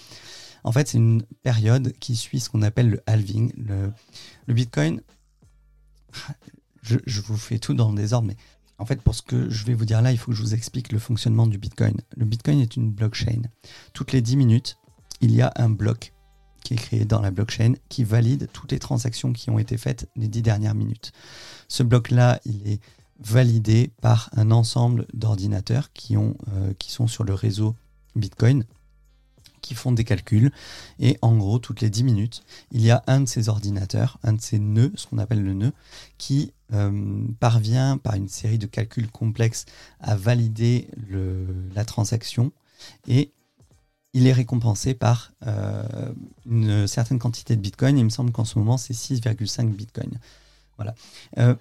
En 0.65 0.73
fait, 0.73 0.89
c'est 0.89 0.99
une 0.99 1.23
période 1.43 1.93
qui 1.99 2.17
suit 2.17 2.41
ce 2.41 2.49
qu'on 2.49 2.63
appelle 2.63 2.89
le 2.89 3.03
halving. 3.07 3.53
Le, 3.57 3.93
le 4.47 4.55
Bitcoin, 4.55 5.01
je, 6.83 6.99
je, 7.05 7.21
vous 7.21 7.37
fais 7.37 7.59
tout 7.59 7.75
dans 7.75 7.91
le 7.91 7.97
désordre, 7.97 8.29
mais 8.29 8.37
en 8.79 8.87
fait, 8.87 9.03
pour 9.03 9.15
ce 9.15 9.23
que 9.23 9.51
je 9.51 9.65
vais 9.65 9.75
vous 9.75 9.85
dire 9.85 10.03
là, 10.03 10.13
il 10.13 10.19
faut 10.19 10.31
que 10.31 10.37
je 10.37 10.43
vous 10.43 10.55
explique 10.55 10.93
le 10.93 10.99
fonctionnement 10.99 11.47
du 11.47 11.59
Bitcoin. 11.59 11.97
Le 12.17 12.25
Bitcoin 12.25 12.61
est 12.61 12.77
une 12.77 12.91
blockchain. 12.91 13.43
Toutes 13.93 14.13
les 14.13 14.23
10 14.23 14.37
minutes, 14.37 14.79
il 15.21 15.33
y 15.33 15.43
a 15.43 15.53
un 15.57 15.69
bloc 15.69 16.13
qui 16.65 16.75
est 16.75 16.79
créé 16.79 17.05
dans 17.05 17.21
la 17.21 17.31
blockchain 17.31 17.75
qui 17.89 18.05
valide 18.05 18.49
toutes 18.53 18.73
les 18.73 18.79
transactions 18.79 19.33
qui 19.33 19.51
ont 19.51 19.59
été 19.59 19.77
faites 19.77 20.09
les 20.17 20.29
dix 20.29 20.43
dernières 20.43 20.75
minutes. 20.75 21.13
Ce 21.69 21.83
bloc-là, 21.83 22.41
il 22.45 22.69
est 22.69 22.81
validé 23.21 23.91
par 24.01 24.31
un 24.37 24.51
ensemble 24.51 25.07
d'ordinateurs 25.15 25.93
qui, 25.93 26.17
euh, 26.17 26.73
qui 26.79 26.91
sont 26.91 27.07
sur 27.07 27.25
le 27.25 27.35
réseau 27.35 27.75
Bitcoin 28.17 28.65
qui 29.63 29.75
font 29.75 29.93
des 29.93 30.05
calculs. 30.05 30.53
Et 30.99 31.17
en 31.23 31.37
gros, 31.37 31.59
toutes 31.59 31.81
les 31.81 31.89
10 31.89 32.05
minutes, 32.05 32.43
il 32.73 32.83
y 32.83 32.91
a 32.91 33.03
un 33.07 33.21
de 33.21 33.27
ces 33.27 33.49
ordinateurs, 33.49 34.19
un 34.23 34.35
de 34.35 34.41
ces 34.41 34.59
nœuds, 34.59 34.93
ce 34.97 35.07
qu'on 35.07 35.19
appelle 35.19 35.43
le 35.43 35.55
nœud, 35.55 35.73
qui 36.19 36.53
euh, 36.73 37.25
parvient 37.41 37.97
par 37.97 38.15
une 38.15 38.29
série 38.29 38.59
de 38.59 38.67
calculs 38.67 39.11
complexes 39.11 39.65
à 40.01 40.17
valider 40.17 40.89
la 41.75 41.85
transaction 41.85 42.53
et 43.07 43.33
il 44.15 44.27
est 44.27 44.33
récompensé 44.33 44.95
par 44.95 45.33
euh, 45.47 46.13
une 46.45 46.87
certaine 46.87 47.19
quantité 47.19 47.57
de 47.57 47.61
Bitcoin. 47.61 47.97
Il 47.99 48.05
me 48.05 48.11
semble 48.11 48.31
qu'en 48.31 48.45
ce 48.45 48.59
moment, 48.59 48.77
c'est 48.77 48.95
6,5 48.95 49.71
Bitcoin. 49.71 50.11
Voilà. 50.77 50.95
Euh, 51.39 51.55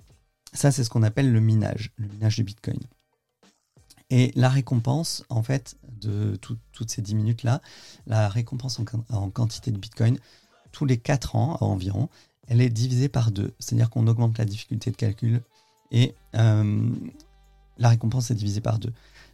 ça, 0.54 0.72
c'est 0.72 0.84
ce 0.84 0.90
qu'on 0.90 1.04
appelle 1.04 1.32
le 1.32 1.40
minage, 1.40 1.92
le 1.96 2.08
minage 2.08 2.36
du 2.36 2.44
Bitcoin. 2.44 2.80
Et 4.10 4.34
la 4.36 4.50
récompense, 4.50 5.24
en 5.30 5.42
fait, 5.42 5.78
de 6.02 6.36
toutes 6.36 6.90
ces 6.90 7.02
10 7.02 7.16
minutes-là, 7.16 7.62
la 8.06 8.28
récompense 8.28 8.82
en, 9.10 9.30
quantité 9.30 9.72
de 9.72 9.78
Bitcoin, 9.78 10.18
tous 10.74 10.84
les 10.84 10.98
4 10.98 11.38
ans 11.38 11.58
environ, 11.62 12.10
elle 12.48 12.60
est 12.60 12.70
divisée 12.70 13.08
par 13.08 13.32
2. 13.32 13.54
C'est-à-dire 13.60 13.90
qu'on 13.90 14.08
augmente 14.08 14.38
la 14.38 14.44
difficulté 14.44 14.92
de 14.92 14.98
calcul 14.98 15.42
et 15.92 16.14
euh, 16.36 16.90
la 17.78 17.90
récompense 17.90 18.32
est 18.32 18.36
divisée 18.36 18.60
par 18.60 18.80
2 18.80 18.92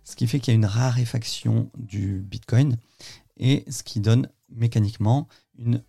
ce 0.07 0.15
qui 0.15 0.25
fait 0.25 0.39
qu'il 0.39 0.53
y 0.53 0.55
a 0.55 0.57
une 0.57 0.65
raréfaction 0.65 1.69
du 1.77 2.19
Bitcoin 2.21 2.77
et 3.35 3.65
ce 3.69 3.83
qui 3.83 3.99
donne 3.99 4.29
mécaniquement 4.47 5.27
une 5.59 5.83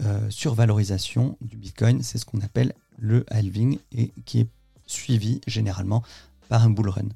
euh, 0.00 0.30
survalorisation 0.30 1.36
du 1.42 1.58
Bitcoin. 1.58 2.02
C'est 2.02 2.16
ce 2.16 2.24
qu'on 2.24 2.40
appelle 2.40 2.72
le 2.96 3.26
halving 3.28 3.78
et 3.92 4.10
qui 4.24 4.40
est 4.40 4.48
suivi 4.86 5.42
généralement 5.46 6.02
par 6.48 6.64
un 6.64 6.70
bull 6.70 6.88
run. 6.88 7.08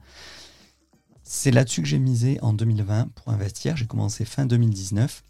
C'est 1.23 1.53
là-dessus 1.53 1.81
que 1.81 1.89
j'ai 1.89 1.99
misé 1.99 2.39
en 2.43 2.53
2020 2.53 3.13
pour 3.15 3.31
investir. 3.31 3.75
J'ai 3.79 3.87
commencé 3.87 4.27
fin 4.27 4.45
2019. 4.45 5.25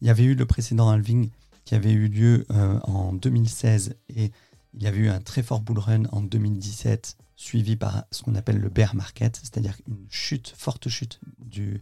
Il 0.00 0.06
y 0.06 0.10
avait 0.10 0.24
eu 0.24 0.36
le 0.36 0.46
précédent 0.46 0.90
halving 0.90 1.30
qui 1.64 1.74
avait 1.74 1.90
eu 1.90 2.06
lieu 2.06 2.46
euh, 2.52 2.78
en 2.84 3.12
2016 3.14 3.96
et 4.10 4.30
il 4.74 4.82
y 4.84 4.86
avait 4.86 4.98
eu 4.98 5.08
un 5.08 5.20
très 5.20 5.42
fort 5.42 5.60
bull 5.60 5.80
run 5.80 6.04
en 6.12 6.20
2017 6.20 7.16
suivi 7.38 7.76
par 7.76 8.04
ce 8.10 8.22
qu'on 8.22 8.34
appelle 8.34 8.58
le 8.58 8.68
bear 8.68 8.96
market, 8.96 9.38
c'est-à-dire 9.40 9.76
une 9.86 10.04
chute, 10.10 10.52
forte 10.56 10.88
chute 10.88 11.20
du, 11.38 11.80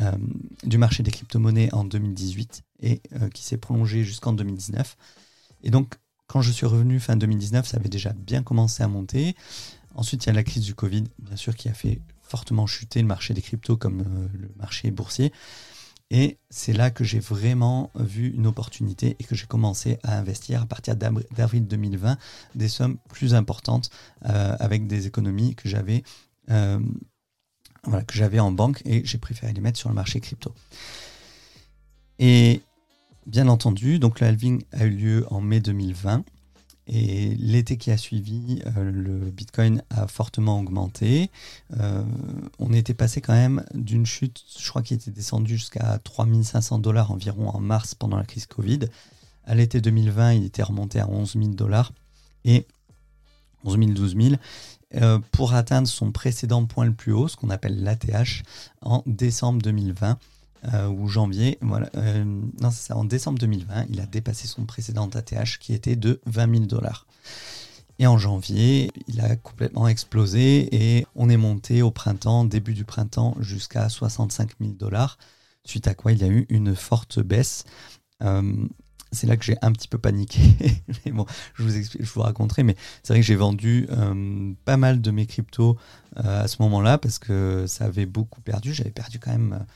euh, 0.00 0.12
marché 0.78 1.02
des 1.02 1.10
crypto-monnaies 1.10 1.74
en 1.74 1.82
2018 1.82 2.62
et 2.82 3.02
euh, 3.14 3.28
qui 3.28 3.42
s'est 3.42 3.56
prolongée 3.56 4.04
jusqu'en 4.04 4.32
2019. 4.32 4.96
Et 5.64 5.70
donc, 5.70 5.94
quand 6.28 6.40
je 6.40 6.52
suis 6.52 6.66
revenu 6.66 7.00
fin 7.00 7.16
2019, 7.16 7.66
ça 7.66 7.78
avait 7.78 7.88
déjà 7.88 8.12
bien 8.12 8.44
commencé 8.44 8.84
à 8.84 8.88
monter. 8.88 9.34
Ensuite, 9.96 10.24
il 10.24 10.28
y 10.28 10.30
a 10.30 10.34
la 10.34 10.44
crise 10.44 10.62
du 10.62 10.76
Covid, 10.76 11.04
bien 11.18 11.36
sûr, 11.36 11.56
qui 11.56 11.68
a 11.68 11.74
fait 11.74 12.00
fortement 12.22 12.68
chuter 12.68 13.00
le 13.00 13.08
marché 13.08 13.34
des 13.34 13.42
cryptos 13.42 13.76
comme 13.76 14.02
euh, 14.02 14.28
le 14.38 14.52
marché 14.56 14.92
boursier. 14.92 15.32
Et 16.14 16.38
c'est 16.50 16.74
là 16.74 16.90
que 16.90 17.04
j'ai 17.04 17.20
vraiment 17.20 17.90
vu 17.94 18.28
une 18.34 18.46
opportunité 18.46 19.16
et 19.18 19.24
que 19.24 19.34
j'ai 19.34 19.46
commencé 19.46 19.98
à 20.02 20.18
investir 20.18 20.60
à 20.60 20.66
partir 20.66 20.94
d'avril 20.94 21.66
2020 21.66 22.18
des 22.54 22.68
sommes 22.68 22.98
plus 23.08 23.34
importantes 23.34 23.88
euh, 24.26 24.54
avec 24.60 24.86
des 24.86 25.06
économies 25.06 25.54
que 25.54 25.70
j'avais 25.70 26.02
euh, 26.50 26.78
que 28.06 28.14
j'avais 28.14 28.40
en 28.40 28.52
banque 28.52 28.82
et 28.84 29.02
j'ai 29.06 29.16
préféré 29.16 29.54
les 29.54 29.62
mettre 29.62 29.78
sur 29.78 29.88
le 29.88 29.94
marché 29.94 30.20
crypto. 30.20 30.54
Et 32.18 32.60
bien 33.26 33.48
entendu, 33.48 33.98
donc 33.98 34.20
le 34.20 34.26
halving 34.26 34.62
a 34.72 34.84
eu 34.84 34.90
lieu 34.90 35.26
en 35.30 35.40
mai 35.40 35.60
2020. 35.60 36.24
Et 36.88 37.36
l'été 37.36 37.76
qui 37.76 37.90
a 37.90 37.96
suivi, 37.96 38.60
euh, 38.76 38.90
le 38.90 39.30
Bitcoin 39.30 39.82
a 39.90 40.08
fortement 40.08 40.58
augmenté. 40.58 41.30
Euh, 41.78 42.02
on 42.58 42.72
était 42.72 42.94
passé 42.94 43.20
quand 43.20 43.34
même 43.34 43.64
d'une 43.74 44.04
chute, 44.04 44.42
je 44.58 44.68
crois 44.68 44.82
qu'il 44.82 44.96
était 44.96 45.12
descendu 45.12 45.56
jusqu'à 45.56 45.98
3500 46.02 46.80
dollars 46.80 47.12
environ 47.12 47.48
en 47.50 47.60
mars 47.60 47.94
pendant 47.94 48.16
la 48.16 48.24
crise 48.24 48.46
Covid. 48.46 48.80
À 49.44 49.54
l'été 49.54 49.80
2020, 49.80 50.32
il 50.34 50.44
était 50.44 50.62
remonté 50.62 50.98
à 50.98 51.08
11 51.08 51.34
000 51.34 51.46
dollars 51.50 51.92
et 52.44 52.66
11 53.64 53.78
000, 53.78 53.90
12 53.92 54.16
000 54.16 55.18
pour 55.30 55.54
atteindre 55.54 55.88
son 55.88 56.12
précédent 56.12 56.66
point 56.66 56.84
le 56.84 56.92
plus 56.92 57.12
haut, 57.12 57.28
ce 57.28 57.36
qu'on 57.36 57.50
appelle 57.50 57.82
l'ATH, 57.82 58.42
en 58.82 59.02
décembre 59.06 59.62
2020. 59.62 60.18
Euh, 60.72 60.86
ou 60.86 61.08
janvier, 61.08 61.58
voilà, 61.60 61.90
euh, 61.96 62.22
non 62.60 62.70
c'est 62.70 62.92
en 62.92 63.04
décembre 63.04 63.36
2020, 63.40 63.86
il 63.90 64.00
a 64.00 64.06
dépassé 64.06 64.46
son 64.46 64.64
précédent 64.64 65.08
ATH 65.08 65.58
qui 65.58 65.74
était 65.74 65.96
de 65.96 66.20
20 66.26 66.54
000 66.54 66.66
dollars. 66.66 67.06
Et 67.98 68.06
en 68.06 68.16
janvier, 68.16 68.92
il 69.08 69.20
a 69.20 69.34
complètement 69.34 69.88
explosé 69.88 70.68
et 70.72 71.04
on 71.16 71.28
est 71.28 71.36
monté 71.36 71.82
au 71.82 71.90
printemps, 71.90 72.44
début 72.44 72.74
du 72.74 72.84
printemps, 72.84 73.36
jusqu'à 73.40 73.88
65 73.88 74.52
000 74.60 74.74
dollars, 74.74 75.18
suite 75.64 75.88
à 75.88 75.94
quoi 75.94 76.12
il 76.12 76.18
y 76.18 76.24
a 76.24 76.28
eu 76.28 76.46
une 76.48 76.76
forte 76.76 77.18
baisse. 77.18 77.64
Euh, 78.22 78.54
c'est 79.10 79.26
là 79.26 79.36
que 79.36 79.44
j'ai 79.44 79.56
un 79.62 79.72
petit 79.72 79.88
peu 79.88 79.98
paniqué. 79.98 80.40
mais 81.04 81.10
bon, 81.10 81.26
je 81.54 81.64
vous, 81.64 81.76
explique, 81.76 82.04
je 82.04 82.12
vous 82.12 82.22
raconterai, 82.22 82.62
mais 82.62 82.76
c'est 83.02 83.12
vrai 83.12 83.20
que 83.20 83.26
j'ai 83.26 83.34
vendu 83.34 83.88
pas 84.64 84.76
mal 84.76 85.00
de 85.00 85.10
mes 85.10 85.26
cryptos 85.26 85.76
à 86.14 86.46
ce 86.46 86.62
moment-là 86.62 86.98
parce 86.98 87.18
que 87.18 87.66
ça 87.66 87.86
avait 87.86 88.06
beaucoup 88.06 88.40
perdu. 88.40 88.72
J'avais 88.72 88.92
perdu 88.92 89.18
quand 89.18 89.32
même 89.32 89.66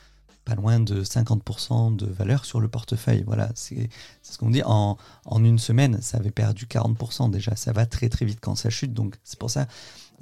loin 0.55 0.79
de 0.79 1.03
50% 1.03 1.95
de 1.95 2.05
valeur 2.05 2.45
sur 2.45 2.59
le 2.59 2.67
portefeuille. 2.67 3.23
Voilà, 3.25 3.49
c'est 3.55 3.89
ce 4.21 4.37
qu'on 4.37 4.49
dit. 4.49 4.61
En, 4.63 4.97
une 5.31 5.59
semaine, 5.59 6.01
ça 6.01 6.17
avait 6.17 6.31
perdu 6.31 6.65
40% 6.65 7.29
déjà. 7.31 7.55
Ça 7.55 7.71
va 7.73 7.85
très 7.85 8.09
très 8.09 8.25
vite 8.25 8.39
quand 8.41 8.55
ça 8.55 8.69
chute. 8.69 8.93
Donc 8.93 9.15
c'est 9.23 9.39
pour 9.39 9.49
ça, 9.49 9.67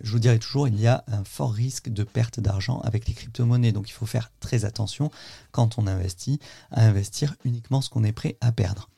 je 0.01 0.11
vous 0.11 0.19
dirais 0.19 0.39
toujours, 0.39 0.67
il 0.67 0.79
y 0.79 0.87
a 0.87 1.03
un 1.07 1.23
fort 1.23 1.53
risque 1.53 1.89
de 1.89 2.03
perte 2.03 2.39
d'argent 2.39 2.79
avec 2.81 3.07
les 3.07 3.13
crypto-monnaies. 3.13 3.71
Donc 3.71 3.89
il 3.89 3.93
faut 3.93 4.05
faire 4.05 4.31
très 4.39 4.65
attention 4.65 5.11
quand 5.51 5.77
on 5.77 5.87
investit 5.87 6.39
à 6.71 6.85
investir 6.85 7.35
uniquement 7.45 7.81
ce 7.81 7.89
qu'on 7.89 8.03
est 8.03 8.11
prêt 8.11 8.37
à 8.41 8.51
perdre. 8.51 8.89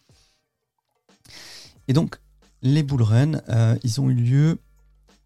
Et 1.88 1.94
donc 1.94 2.20
les 2.62 2.84
bull 2.84 3.02
runs, 3.02 3.42
euh, 3.50 3.78
ils 3.84 4.02
ont 4.02 4.10
eu 4.10 4.16
lieu. 4.16 4.60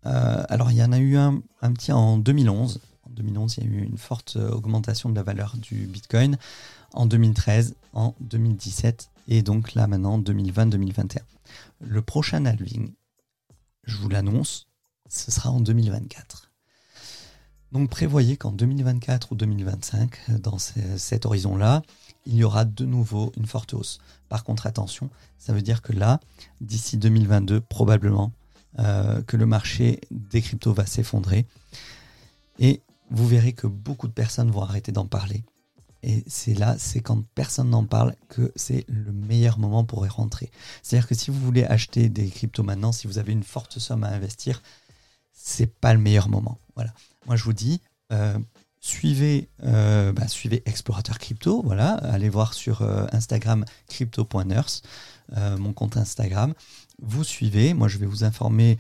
Euh, 0.05 0.43
alors 0.49 0.71
il 0.71 0.77
y 0.77 0.83
en 0.83 0.91
a 0.91 0.97
eu 0.97 1.15
un, 1.15 1.41
un 1.61 1.73
petit 1.73 1.91
en 1.91 2.17
2011 2.17 2.79
en 2.79 2.90
2011, 3.11 3.57
il 3.57 3.63
y 3.63 3.67
a 3.67 3.69
eu 3.69 3.83
une 3.83 3.97
forte 3.97 4.37
euh, 4.37 4.49
augmentation 4.49 5.09
de 5.09 5.15
la 5.15 5.23
valeur 5.23 5.55
du 5.57 5.85
Bitcoin. 5.87 6.37
En 6.93 7.05
2013, 7.05 7.75
en 7.93 8.15
2017 8.19 9.09
et 9.27 9.41
donc 9.43 9.75
là 9.75 9.87
maintenant 9.87 10.19
2020-2021. 10.19 11.19
Le 11.79 12.01
prochain 12.01 12.45
halving, 12.45 12.91
je 13.83 13.97
vous 13.97 14.09
l'annonce, 14.09 14.67
ce 15.09 15.31
sera 15.31 15.51
en 15.51 15.61
2024. 15.61 16.51
Donc 17.71 17.89
prévoyez 17.89 18.35
qu'en 18.35 18.51
2024 18.51 19.31
ou 19.31 19.35
2025, 19.35 20.39
dans 20.41 20.57
cet 20.57 21.25
horizon-là, 21.25 21.81
il 22.25 22.35
y 22.35 22.43
aura 22.43 22.65
de 22.65 22.85
nouveau 22.85 23.31
une 23.37 23.45
forte 23.45 23.73
hausse. 23.73 23.99
Par 24.27 24.43
contre, 24.43 24.67
attention, 24.67 25.09
ça 25.37 25.53
veut 25.53 25.61
dire 25.61 25.81
que 25.81 25.93
là, 25.93 26.19
d'ici 26.59 26.97
2022, 26.97 27.61
probablement 27.61 28.33
euh, 28.79 29.21
que 29.23 29.37
le 29.37 29.45
marché 29.45 30.01
des 30.11 30.41
cryptos 30.41 30.73
va 30.73 30.85
s'effondrer. 30.85 31.45
Et 32.59 32.81
vous 33.11 33.27
verrez 33.27 33.53
que 33.53 33.67
beaucoup 33.67 34.07
de 34.07 34.13
personnes 34.13 34.49
vont 34.49 34.61
arrêter 34.61 34.91
d'en 34.91 35.05
parler. 35.05 35.43
Et 36.03 36.23
c'est 36.27 36.55
là, 36.55 36.75
c'est 36.79 37.01
quand 37.01 37.23
personne 37.35 37.69
n'en 37.69 37.85
parle 37.85 38.15
que 38.27 38.51
c'est 38.55 38.85
le 38.87 39.11
meilleur 39.11 39.59
moment 39.59 39.83
pour 39.83 40.05
y 40.05 40.09
rentrer. 40.09 40.49
C'est-à-dire 40.81 41.07
que 41.07 41.13
si 41.13 41.29
vous 41.29 41.39
voulez 41.39 41.63
acheter 41.63 42.09
des 42.09 42.27
cryptos 42.27 42.63
maintenant, 42.63 42.91
si 42.91 43.05
vous 43.05 43.19
avez 43.19 43.33
une 43.33 43.43
forte 43.43 43.77
somme 43.77 44.03
à 44.03 44.09
investir, 44.09 44.63
c'est 45.31 45.67
pas 45.67 45.93
le 45.93 45.99
meilleur 45.99 46.27
moment. 46.27 46.57
Voilà. 46.75 46.91
Moi, 47.27 47.35
je 47.35 47.43
vous 47.43 47.53
dis, 47.53 47.81
euh, 48.11 48.39
suivez, 48.79 49.49
euh, 49.63 50.11
bah, 50.11 50.27
suivez 50.27 50.63
Explorateur 50.65 51.19
Crypto. 51.19 51.61
Voilà, 51.61 51.93
allez 51.93 52.29
voir 52.29 52.55
sur 52.55 52.81
euh, 52.81 53.05
Instagram 53.11 53.63
crypto.nurse, 53.87 54.81
mon 55.59 55.71
compte 55.71 55.97
Instagram. 55.97 56.53
Vous 56.99 57.23
suivez. 57.23 57.73
Moi, 57.73 57.87
je 57.87 57.99
vais 57.99 58.07
vous 58.07 58.23
informer 58.23 58.79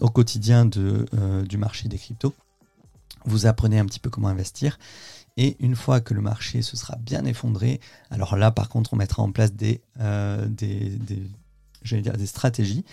au 0.00 0.08
quotidien 0.08 0.64
du 0.64 1.58
marché 1.58 1.88
des 1.88 1.98
cryptos 1.98 2.34
vous 3.24 3.46
apprenez 3.46 3.78
un 3.78 3.86
petit 3.86 4.00
peu 4.00 4.10
comment 4.10 4.28
investir. 4.28 4.78
Et 5.36 5.56
une 5.60 5.76
fois 5.76 6.00
que 6.00 6.14
le 6.14 6.20
marché 6.20 6.62
se 6.62 6.76
sera 6.76 6.96
bien 6.96 7.24
effondré, 7.24 7.80
alors 8.10 8.36
là 8.36 8.50
par 8.50 8.68
contre 8.68 8.92
on 8.92 8.96
mettra 8.96 9.22
en 9.22 9.32
place 9.32 9.52
des, 9.54 9.80
euh, 10.00 10.48
stratégies 12.26 12.84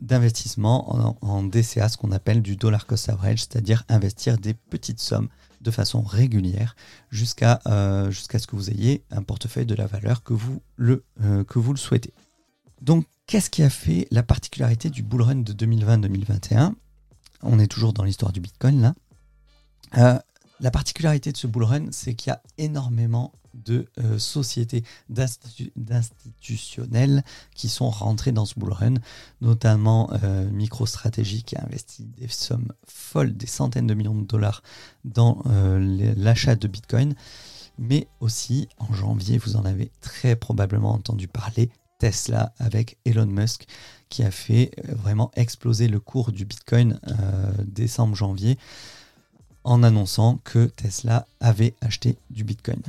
d'investissement 0.00 1.18
en, 1.24 1.42
DCA, 1.42 1.88
ce 1.88 1.96
qu'on 1.96 2.12
appelle 2.12 2.42
du 2.42 2.56
dollar 2.56 2.86
cost 2.86 3.08
average, 3.08 3.40
c'est-à-dire 3.40 3.84
investir 3.88 4.38
des 4.38 4.54
petites 4.54 5.00
sommes 5.00 5.28
de 5.60 5.70
façon 5.70 6.00
régulière 6.00 6.74
jusqu'à 7.10 7.60
euh, 7.66 8.10
ce 8.12 8.46
que 8.46 8.56
vous 8.56 8.70
ayez 8.70 9.04
un 9.10 9.22
portefeuille 9.22 9.66
de 9.66 9.74
la 9.74 9.86
valeur 9.86 10.22
que 10.22 10.32
vous 10.32 10.62
le, 10.76 11.04
euh, 11.22 11.44
que 11.44 11.58
vous 11.58 11.72
le 11.72 11.78
souhaitez. 11.78 12.14
Donc 12.80 13.06
qu'est-ce 13.26 13.50
qui 13.50 13.62
a 13.62 13.70
fait 13.70 14.06
la 14.10 14.22
particularité 14.22 14.88
du 14.90 15.02
bull 15.02 15.22
run 15.22 15.36
de 15.36 15.52
2020-2021 15.52 16.72
On 17.42 17.58
est 17.58 17.66
toujours 17.66 17.92
dans 17.92 18.04
l'histoire 18.04 18.32
du 18.32 18.40
Bitcoin 18.40 18.80
là. 18.80 18.94
Euh, 19.98 20.18
la 20.60 20.70
particularité 20.70 21.32
de 21.32 21.36
ce 21.36 21.46
bull 21.46 21.64
run, 21.64 21.86
c'est 21.90 22.14
qu'il 22.14 22.30
y 22.30 22.34
a 22.34 22.42
énormément 22.58 23.32
de 23.54 23.88
euh, 23.98 24.18
sociétés 24.18 24.84
d'institutionnels 25.08 27.24
qui 27.54 27.68
sont 27.68 27.90
rentrés 27.90 28.32
dans 28.32 28.44
ce 28.44 28.58
bull 28.58 28.72
run, 28.72 28.94
notamment 29.40 30.10
euh, 30.22 30.48
MicroStrategy 30.50 31.42
qui 31.42 31.56
a 31.56 31.64
investi 31.64 32.04
des 32.04 32.28
sommes 32.28 32.72
folles, 32.86 33.36
des 33.36 33.46
centaines 33.46 33.86
de 33.86 33.94
millions 33.94 34.14
de 34.14 34.26
dollars 34.26 34.62
dans 35.04 35.42
l'achat 35.46 36.54
de 36.54 36.68
Bitcoin, 36.68 37.14
mais 37.78 38.06
aussi 38.20 38.68
en 38.78 38.92
janvier, 38.92 39.38
vous 39.38 39.56
en 39.56 39.64
avez 39.64 39.90
très 40.00 40.36
probablement 40.36 40.92
entendu 40.92 41.26
parler, 41.26 41.70
Tesla 41.98 42.52
avec 42.58 42.98
Elon 43.04 43.26
Musk 43.26 43.66
qui 44.08 44.22
a 44.22 44.30
fait 44.30 44.70
vraiment 44.88 45.30
exploser 45.34 45.88
le 45.88 46.00
cours 46.00 46.32
du 46.32 46.46
Bitcoin 46.46 46.98
décembre-janvier 47.66 48.56
en 49.64 49.82
annonçant 49.82 50.40
que 50.44 50.66
Tesla 50.66 51.26
avait 51.40 51.74
acheté 51.80 52.16
du 52.30 52.44
Bitcoin. 52.44 52.80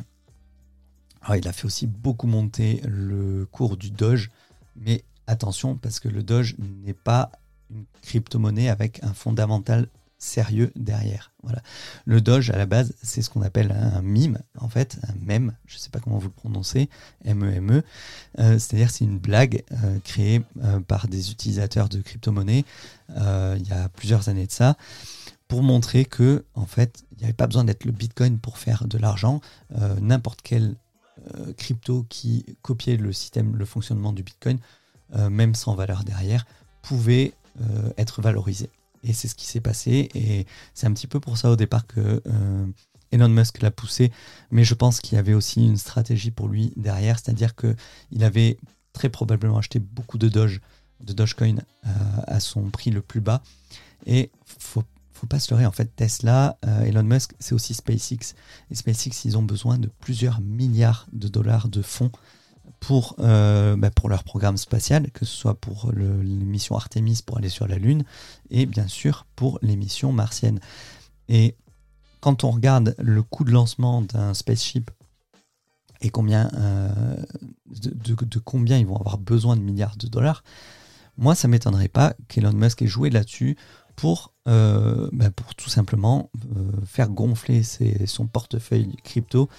Alors, 1.22 1.36
il 1.36 1.48
a 1.48 1.54
fait 1.54 1.66
aussi 1.66 1.88
beaucoup 1.88 2.28
monter 2.28 2.82
le 2.86 3.46
cours 3.52 3.78
du 3.78 3.92
Doge, 3.92 4.32
mais 4.76 5.04
attention 5.28 5.76
parce 5.76 6.00
que 6.00 6.10
le 6.10 6.24
Doge 6.24 6.56
n'est 6.60 6.94
pas 6.94 7.32
une 7.70 7.86
crypto-monnaie 8.02 8.70
avec 8.70 9.04
un 9.04 9.14
fondamental 9.14 9.88
sérieux 10.22 10.72
derrière. 10.76 11.32
Voilà. 11.42 11.62
Le 12.06 12.22
Doge, 12.22 12.52
à 12.52 12.58
la 12.58 12.68
base, 12.68 12.94
c'est 13.02 13.24
ce 13.24 13.30
qu'on 13.30 13.42
appelle 13.42 13.72
un 13.72 14.02
mime, 14.04 14.38
en 14.60 14.70
fait, 14.70 15.00
un 15.08 15.16
mème, 15.26 15.56
je 15.66 15.76
ne 15.76 15.80
sais 15.80 15.90
pas 15.90 16.00
comment 16.00 16.20
vous 16.20 16.28
le 16.28 16.34
prononcez, 16.34 16.90
M-E-M-E, 17.26 17.80
-E, 17.80 17.84
euh, 18.40 18.60
c'est-à-dire 18.60 18.92
c'est 18.92 19.04
une 19.04 19.18
blague 19.18 19.64
euh, 19.72 19.98
créée 20.04 20.44
euh, 20.64 20.80
par 20.80 21.08
des 21.08 21.32
utilisateurs 21.32 21.90
de 21.90 22.02
crypto-monnaies 22.02 22.64
il 23.10 23.68
y 23.68 23.74
a 23.74 23.90
plusieurs 23.90 24.30
années 24.30 24.46
de 24.46 24.52
ça, 24.52 24.78
pour 25.52 25.64
montrer 25.64 26.06
que 26.06 26.46
en 26.56 26.66
fait, 26.66 27.04
il 27.12 27.18
n'y 27.18 27.24
avait 27.26 27.34
pas 27.34 27.46
besoin 27.46 27.66
d'être 27.66 27.84
le 27.84 27.92
Bitcoin 27.92 28.40
pour 28.40 28.58
faire 28.58 28.88
de 28.88 28.98
l'argent. 28.98 29.42
Euh, 29.78 30.00
n'importe 30.00 30.40
quel 30.42 30.78
euh, 31.36 31.52
crypto 31.52 32.06
qui 32.08 32.46
copiait 32.62 32.96
le 32.96 33.12
système, 33.12 33.58
le 33.58 33.66
fonctionnement 33.66 34.14
du 34.14 34.24
Bitcoin, 34.24 34.60
euh, 35.14 35.30
même 35.30 35.54
sans 35.54 35.76
valeur 35.76 36.06
derrière, 36.06 36.46
pouvait 36.82 37.34
être 37.98 38.22
valorisé. 38.22 38.70
Et 39.04 39.12
c'est 39.12 39.28
ce 39.28 39.36
qui 39.36 39.46
s'est 39.46 39.60
passé. 39.60 40.08
Et 40.16 40.48
c'est 40.74 40.88
un 40.88 40.94
petit 40.94 41.08
peu 41.08 41.20
pour 41.20 41.38
ça 41.38 41.52
au 41.52 41.58
départ 41.58 41.86
que 41.86 42.24
Elon 43.12 43.28
Musk 43.28 43.62
l'a 43.62 43.72
poussé. 43.72 44.10
Mais 44.52 44.64
je 44.64 44.74
pense 44.74 45.02
qu'il 45.02 45.18
y 45.18 45.20
avait 45.20 45.34
aussi 45.34 45.66
une 45.66 45.76
stratégie 45.76 46.32
pour 46.32 46.48
lui 46.48 46.72
derrière, 46.78 47.20
c'est-à-dire 47.20 47.58
qu'il 47.58 48.24
avait 48.24 48.58
très 48.94 49.10
probablement 49.10 49.58
acheté 49.58 49.80
beaucoup 49.80 50.18
de 50.18 50.30
Doge, 50.30 50.62
de 51.02 51.12
Dogecoin 51.12 51.58
à 51.84 52.40
son 52.40 52.70
prix 52.70 52.90
le 52.90 53.02
plus 53.02 53.20
bas. 53.20 53.44
Et 54.06 54.32
faut 54.46 54.86
pas 55.28 55.40
se 55.40 55.54
leurrer, 55.54 55.66
en 55.66 55.72
fait, 55.72 55.96
Tesla, 55.96 56.58
euh, 56.66 56.84
Elon 56.84 57.04
Musk, 57.04 57.34
c'est 57.40 57.54
aussi 57.54 57.74
SpaceX. 57.74 58.36
Et 58.70 58.76
SpaceX, 58.76 59.26
ils 59.26 59.38
ont 59.38 59.44
besoin 59.44 59.78
de 59.78 59.90
plusieurs 60.00 60.42
milliards 60.42 61.08
de 61.14 61.28
dollars 61.28 61.68
de 61.68 61.82
fonds 61.82 62.12
pour, 62.80 63.16
euh, 63.20 63.76
bah, 63.76 63.92
pour 63.92 64.10
leur 64.10 64.24
programme 64.24 64.58
spatial, 64.58 65.12
que 65.12 65.26
ce 65.26 65.36
soit 65.36 65.56
pour 65.56 65.92
l'émission 65.94 66.76
Artemis 66.76 67.22
pour 67.26 67.38
aller 67.38 67.50
sur 67.50 67.68
la 67.68 67.78
Lune, 67.78 68.04
et 68.50 68.66
bien 68.66 68.88
sûr 68.88 69.26
pour 69.36 69.60
les 69.62 69.76
missions 69.76 70.12
martiennes. 70.12 70.60
Et 71.30 71.56
quand 72.20 72.44
on 72.44 72.52
regarde 72.52 72.96
le 72.98 73.22
coût 73.24 73.44
de 73.44 73.52
lancement 73.52 74.02
d'un 74.02 74.34
spaceship 74.34 74.90
et 76.02 76.10
combien, 76.10 76.50
de, 77.70 78.40
combien 78.40 78.78
ils 78.78 78.88
vont 78.88 78.98
avoir 78.98 79.20
besoin 79.20 79.56
de 79.56 79.62
milliards 79.62 79.98
de 79.98 80.08
dollars, 80.08 80.44
moi, 81.18 81.36
ça 81.36 81.48
ne 81.48 81.52
m'étonnerait 81.52 81.88
pas 81.88 82.16
qu'Elon 82.28 82.54
Musk 82.54 82.82
ait 82.82 82.88
joué 82.88 83.10
là-dessus 83.10 83.58
pour, 83.96 84.31
ben, 84.46 85.32
pour 85.36 85.56
tout 85.56 85.70
simplement 85.70 86.30
faire 86.86 87.10
gonfler 87.10 87.64
son 88.06 88.28
portefeuille 88.28 88.96
crypto 89.04 89.50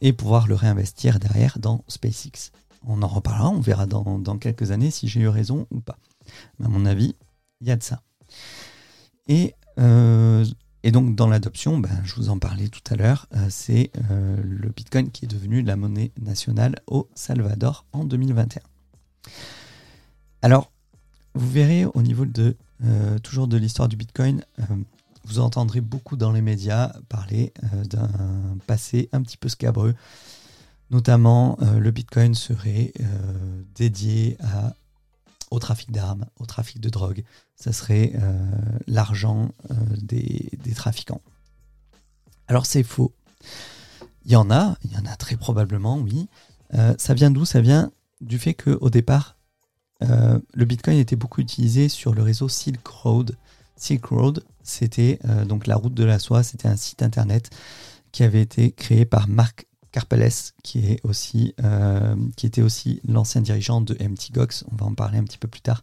et 0.00 0.12
pouvoir 0.12 0.46
le 0.46 0.54
réinvestir 0.54 1.18
derrière 1.18 1.58
dans 1.58 1.84
SpaceX. 1.88 2.52
On 2.86 3.02
en 3.02 3.08
reparlera, 3.08 3.50
on 3.50 3.60
verra 3.60 3.86
dans, 3.86 4.38
quelques 4.38 4.70
années 4.70 4.90
si 4.90 5.08
j'ai 5.08 5.20
eu 5.20 5.28
raison 5.28 5.66
ou 5.70 5.80
pas. 5.80 5.98
Mais 6.58 6.66
à 6.66 6.68
mon 6.68 6.86
avis, 6.86 7.14
il 7.60 7.68
y 7.68 7.70
a 7.70 7.76
de 7.76 7.82
ça. 7.82 8.02
Et, 9.26 9.54
euh, 9.78 10.44
donc 10.84 11.14
dans 11.14 11.28
l'adoption, 11.28 11.78
ben, 11.78 12.00
je 12.04 12.14
vous 12.14 12.30
en 12.30 12.38
parlais 12.38 12.68
tout 12.68 12.82
à 12.90 12.96
l'heure, 12.96 13.26
euh, 13.34 13.46
c'est 13.50 13.90
euh, 14.10 14.40
le 14.42 14.70
Bitcoin 14.70 15.10
qui 15.10 15.26
est 15.26 15.28
devenu 15.28 15.62
la 15.62 15.76
monnaie 15.76 16.12
nationale 16.20 16.76
au 16.86 17.08
Salvador 17.14 17.84
en 17.92 18.04
2021. 18.04 18.62
Alors, 20.40 20.70
vous 21.34 21.50
verrez 21.50 21.84
au 21.84 22.00
niveau 22.00 22.24
de 22.24 22.56
toujours 23.22 23.48
de 23.48 23.56
l'histoire 23.56 23.88
du 23.88 23.96
Bitcoin, 23.96 24.44
vous 25.24 25.38
entendrez 25.40 25.80
beaucoup 25.80 26.16
dans 26.16 26.32
les 26.32 26.40
médias 26.40 26.92
parler 27.08 27.52
d'un 27.90 28.08
passé 28.66 29.08
un 29.12 29.22
petit 29.22 29.36
peu 29.36 29.48
scabreux 29.48 29.94
Notamment, 30.90 31.58
euh, 31.60 31.78
le 31.78 31.90
Bitcoin 31.90 32.34
serait 32.34 32.92
euh, 33.00 33.62
dédié 33.74 34.38
au 35.50 35.58
trafic 35.58 35.90
d'armes, 35.90 36.26
au 36.38 36.46
trafic 36.46 36.80
de 36.80 36.88
drogue. 36.88 37.24
Ça 37.56 37.72
serait 37.72 38.12
euh, 38.14 38.50
l'argent 38.86 39.50
des, 40.00 40.50
trafiquants. 40.74 41.20
Alors 42.46 42.64
c'est 42.64 42.82
faux. 42.82 43.12
Il 44.24 44.32
y 44.32 44.36
en 44.36 44.50
a, 44.50 44.76
il 44.84 44.92
y 44.92 44.96
en 44.96 45.04
a 45.04 45.16
très 45.16 45.36
probablement, 45.36 45.98
oui. 45.98 46.28
ça 46.98 47.14
vient 47.14 47.30
d'où? 47.30 47.44
Ça 47.44 47.60
vient 47.60 47.90
du 48.20 48.38
fait 48.38 48.54
qu'au 48.54 48.90
départ, 48.90 49.36
le 50.00 50.64
Bitcoin 50.64 50.98
était 50.98 51.16
beaucoup 51.16 51.40
utilisé 51.40 51.88
sur 51.88 52.14
le 52.14 52.22
réseau 52.22 52.48
Silk 52.48 52.86
Road. 52.86 53.36
Silk 53.76 54.04
Road, 54.06 54.44
c'était 54.62 55.18
donc 55.46 55.66
la 55.66 55.76
route 55.76 55.94
de 55.94 56.04
la 56.04 56.18
soie, 56.18 56.42
c'était 56.42 56.68
un 56.68 56.76
site 56.76 57.02
internet 57.02 57.50
qui 58.10 58.24
avait 58.24 58.42
été 58.42 58.72
créé 58.72 59.04
par 59.04 59.28
Mark 59.28 59.67
Carpeles, 59.90 60.52
qui, 60.62 60.80
est 60.80 61.00
aussi, 61.02 61.54
euh, 61.62 62.14
qui 62.36 62.46
était 62.46 62.60
aussi 62.60 63.00
l'ancien 63.08 63.40
dirigeant 63.40 63.80
de 63.80 63.94
MT 63.94 64.32
Gox, 64.32 64.64
on 64.70 64.76
va 64.76 64.86
en 64.86 64.94
parler 64.94 65.18
un 65.18 65.24
petit 65.24 65.38
peu 65.38 65.48
plus 65.48 65.62
tard. 65.62 65.82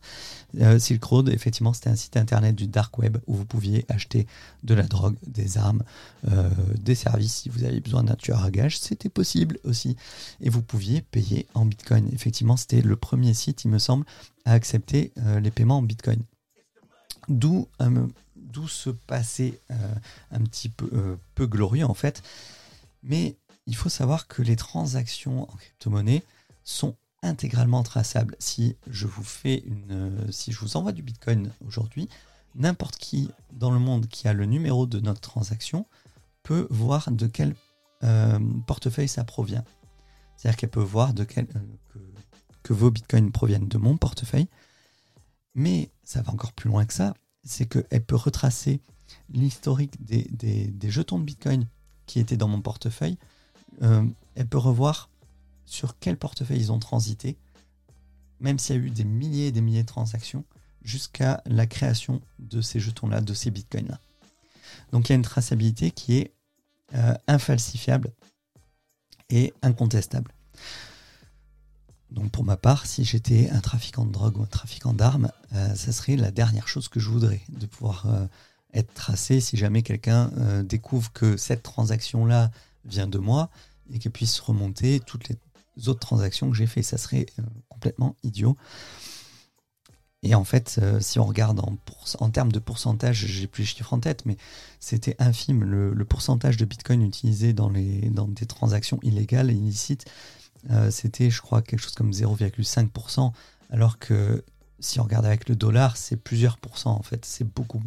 Euh, 0.60 0.78
Silk 0.78 1.04
Road, 1.04 1.30
effectivement, 1.30 1.74
c'était 1.74 1.90
un 1.90 1.96
site 1.96 2.16
internet 2.16 2.56
du 2.56 2.68
dark 2.68 2.98
web 3.00 3.18
où 3.26 3.34
vous 3.34 3.46
pouviez 3.46 3.86
acheter 3.90 4.28
de 4.64 4.76
la 4.76 4.84
drogue, 4.84 5.16
des 5.26 5.58
armes, 5.58 5.84
euh, 6.28 6.50
des 6.76 6.94
services 6.94 7.36
si 7.36 7.50
vous 7.50 7.64
avez 7.64 7.80
besoin 7.80 8.04
d'un 8.04 8.16
tueur 8.16 8.44
à 8.44 8.52
gage, 8.52 8.78
c'était 8.80 9.10
possible 9.10 9.58
aussi. 9.64 9.98
Et 10.40 10.50
vous 10.50 10.62
pouviez 10.62 11.02
payer 11.02 11.48
en 11.56 11.66
Bitcoin. 11.66 12.08
Effectivement, 12.14 12.58
c'était 12.58 12.82
le 12.82 12.96
premier 12.96 13.34
site, 13.34 13.66
il 13.66 13.72
me 13.72 13.80
semble, 13.80 14.06
à 14.46 14.54
accepter 14.54 15.12
les 15.42 15.50
paiements 15.50 15.80
en 15.80 15.82
Bitcoin. 15.82 16.22
D'où 17.28 17.68
d'où 18.36 18.68
ce 18.68 18.92
passé 18.92 19.60
un 20.32 20.40
petit 20.42 20.70
peu, 20.70 21.18
peu 21.34 21.48
glorieux 21.48 21.86
en 21.86 21.96
fait. 21.96 22.22
Mais 23.04 23.36
il 23.68 23.76
faut 23.76 23.90
savoir 23.90 24.28
que 24.28 24.42
les 24.42 24.56
transactions 24.56 25.44
en 25.44 25.56
crypto-monnaie 25.56 26.24
sont 26.64 26.96
intégralement 27.22 27.84
traçables. 27.84 28.36
Si 28.40 28.76
je 28.88 29.08
vous 29.08 29.24
fais 29.24 29.64
une, 29.66 29.92
euh, 29.92 30.32
si 30.32 30.52
je 30.52 30.60
vous 30.60 30.78
envoie 30.78 30.92
du 30.92 31.02
Bitcoin 31.02 31.52
aujourd'hui, 31.66 32.08
n'importe 32.56 32.98
qui 32.98 33.30
dans 33.52 33.72
le 33.72 33.80
monde 33.80 34.08
qui 34.08 34.28
a 34.28 34.34
le 34.34 34.46
numéro 34.46 34.86
de 34.86 35.00
notre 35.00 35.22
transaction 35.22 35.86
peut 36.44 36.68
voir 36.70 37.12
de 37.12 37.28
quel 37.28 37.56
euh, 38.04 38.40
portefeuille 38.68 39.08
ça 39.08 39.24
provient. 39.24 39.64
C'est-à-dire 40.36 40.58
qu'elle 40.58 40.70
peut 40.70 40.80
voir 40.80 41.14
de 41.14 41.24
quel, 41.24 41.48
euh, 41.56 42.00
que, 42.64 42.74
vos 42.74 42.92
bitcoins 42.92 43.32
proviennent 43.32 43.68
de 43.68 43.78
mon 43.78 43.98
portefeuille. 43.98 44.48
Mais 45.56 45.90
ça 46.04 46.22
va 46.22 46.32
encore 46.32 46.54
plus 46.54 46.70
loin 46.70 46.86
que 46.86 46.94
ça. 46.94 47.14
C'est 47.44 47.66
qu'elle 47.66 48.06
peut 48.06 48.16
retracer 48.16 48.82
l'historique 49.30 50.04
des, 50.04 50.24
des, 50.24 50.92
jetons 50.92 51.20
de 51.20 51.24
bitcoin 51.24 51.68
qui 52.06 52.20
étaient 52.20 52.38
dans 52.38 52.48
mon 52.48 52.62
portefeuille 52.62 53.18
elle 53.82 54.48
peut 54.48 54.58
revoir 54.58 55.10
sur 55.66 55.98
quel 56.00 56.18
portefeuille 56.18 56.60
ils 56.60 56.72
ont 56.72 56.80
transité, 56.80 57.38
même 58.40 58.60
s'il 58.60 58.76
y 58.76 58.80
a 58.80 58.82
eu 58.82 58.92
des 58.92 59.04
milliers 59.04 59.48
et 59.48 59.52
des 59.52 59.62
milliers 59.62 59.84
de 59.84 59.88
transactions, 59.88 60.46
jusqu'à 60.84 61.42
la 61.46 61.66
création 61.66 62.22
de 62.40 62.62
ces 62.62 62.80
jetons-là, 62.80 63.22
de 63.22 63.34
ces 63.34 63.50
bitcoins-là. 63.50 64.00
Donc 64.92 65.10
il 65.10 65.12
y 65.12 65.14
a 65.14 65.16
une 65.16 65.24
traçabilité 65.24 65.92
qui 65.92 66.18
est 66.18 66.34
euh, 66.94 67.16
infalsifiable 67.28 68.14
et 69.30 69.54
incontestable. 69.64 70.32
Donc 72.12 72.32
pour 72.32 72.44
ma 72.44 72.56
part, 72.56 72.86
si 72.86 73.04
j'étais 73.04 73.50
un 73.50 73.60
trafiquant 73.60 74.06
de 74.06 74.12
drogue 74.12 74.38
ou 74.38 74.44
un 74.44 74.48
trafiquant 74.48 74.94
d'armes, 74.94 75.32
euh, 75.54 75.74
ça 75.74 75.92
serait 75.92 76.16
la 76.16 76.30
dernière 76.30 76.68
chose 76.68 76.88
que 76.88 77.00
je 77.00 77.10
voudrais, 77.10 77.42
de 77.50 77.66
pouvoir 77.66 78.06
être 78.74 78.94
tracé 78.94 79.40
si 79.40 79.58
jamais 79.58 79.82
quelqu'un 79.82 80.30
découvre 80.64 81.12
que 81.14 81.38
cette 81.38 81.64
transaction-là 81.64 82.52
vient 82.86 83.08
de 83.08 83.20
moi 83.20 83.50
et 83.92 84.00
qu'elle 84.00 84.12
puisse 84.12 84.40
remonter 84.40 85.00
toutes 85.00 85.30
les 85.30 85.88
autres 85.88 86.00
transactions 86.00 86.50
que 86.50 86.56
j'ai 86.56 86.68
fait. 86.68 86.82
Ça 86.82 86.98
serait 86.98 87.26
euh, 87.40 87.44
complètement 87.70 88.16
idiot. 88.24 88.56
Et 90.24 90.34
en 90.34 90.44
fait, 90.44 90.80
euh, 90.82 91.00
si 91.00 91.20
on 91.20 91.26
regarde 91.26 91.60
en, 91.60 92.30
termes 92.32 92.52
de 92.52 92.58
pourcentage, 92.58 93.28
j'ai 93.28 93.46
plus 93.46 93.62
les 93.62 93.68
chiffres 93.68 93.94
en 93.94 94.00
tête, 94.00 94.26
mais 94.26 94.38
c'était 94.80 95.16
infime. 95.20 95.64
Le, 95.64 96.06
pourcentage 96.06 96.58
de 96.58 96.66
Bitcoin 96.66 97.04
utilisé 97.04 97.54
dans, 97.54 97.70
les, 97.70 98.10
dans 98.10 98.28
des 98.28 98.48
transactions 98.48 98.98
illégales 99.04 99.52
illicites, 99.52 100.06
euh, 100.72 100.90
c'était, 100.90 101.30
je 101.30 101.42
crois, 101.42 101.62
quelque 101.62 101.80
chose 101.80 101.94
comme 101.94 102.10
0,5%, 102.10 103.34
alors 103.70 104.00
que 104.00 104.44
si 104.80 105.00
on 105.00 105.04
regarde 105.04 105.28
avec 105.28 105.48
le 105.48 105.56
dollar, 105.56 105.96
c'est 105.96 106.18
plusieurs 106.18 106.58
pourcents 106.58 106.98
en 106.98 107.04
fait. 107.04 107.24
C'est 107.24 107.44
beaucoup, 107.44 107.84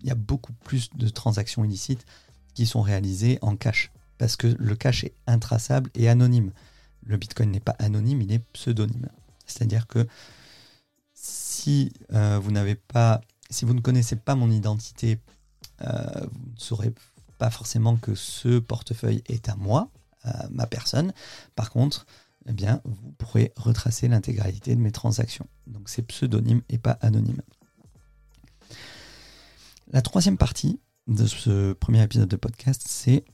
il 0.00 0.08
y 0.08 0.10
a 0.10 0.14
beaucoup 0.14 0.52
plus 0.64 0.88
de 0.94 1.08
transactions 1.10 1.62
illicites 1.62 2.06
qui 2.54 2.64
sont 2.64 2.80
réalisées 2.80 3.38
en 3.42 3.54
cash 3.54 3.92
parce 4.22 4.36
que 4.36 4.46
le 4.46 4.76
cash 4.76 5.02
est 5.02 5.16
intraçable 5.26 5.90
et 5.96 6.08
anonyme. 6.08 6.52
Le 7.04 7.16
Bitcoin 7.16 7.50
n'est 7.50 7.58
pas 7.58 7.74
anonyme, 7.80 8.22
il 8.22 8.30
est 8.30 8.38
pseudonyme. 8.52 9.08
C'est-à-dire 9.46 9.88
que 9.88 10.06
si 11.12 11.92
euh, 12.12 12.38
vous 12.40 12.52
n'avez 12.52 12.76
pas, 12.76 13.20
si 13.50 13.64
vous 13.64 13.74
ne 13.74 13.80
connaissez 13.80 14.14
pas 14.14 14.36
mon 14.36 14.48
identité, 14.48 15.18
euh, 15.80 15.88
vous 16.20 16.52
ne 16.54 16.60
saurez 16.60 16.92
pas 17.38 17.50
forcément 17.50 17.96
que 17.96 18.14
ce 18.14 18.60
portefeuille 18.60 19.24
est 19.26 19.48
à 19.48 19.56
moi, 19.56 19.90
à 20.22 20.46
ma 20.50 20.68
personne. 20.68 21.12
Par 21.56 21.70
contre, 21.72 22.06
eh 22.46 22.52
bien, 22.52 22.80
vous 22.84 23.10
pourrez 23.18 23.52
retracer 23.56 24.06
l'intégralité 24.06 24.76
de 24.76 24.80
mes 24.80 24.92
transactions. 24.92 25.48
Donc 25.66 25.88
c'est 25.88 26.02
pseudonyme 26.02 26.62
et 26.68 26.78
pas 26.78 26.96
anonyme. 27.00 27.42
La 29.90 30.00
troisième 30.00 30.38
partie 30.38 30.78
de 31.08 31.26
ce 31.26 31.72
premier 31.72 32.04
épisode 32.04 32.28
de 32.28 32.36
podcast, 32.36 32.84
c'est 32.86 33.24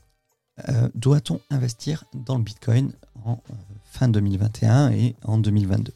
euh, 0.67 0.89
doit-on 0.95 1.39
investir 1.49 2.05
dans 2.13 2.37
le 2.37 2.43
Bitcoin 2.43 2.91
en 3.23 3.33
euh, 3.33 3.53
fin 3.85 4.09
2021 4.09 4.91
et 4.91 5.15
en 5.23 5.37
2022 5.37 5.93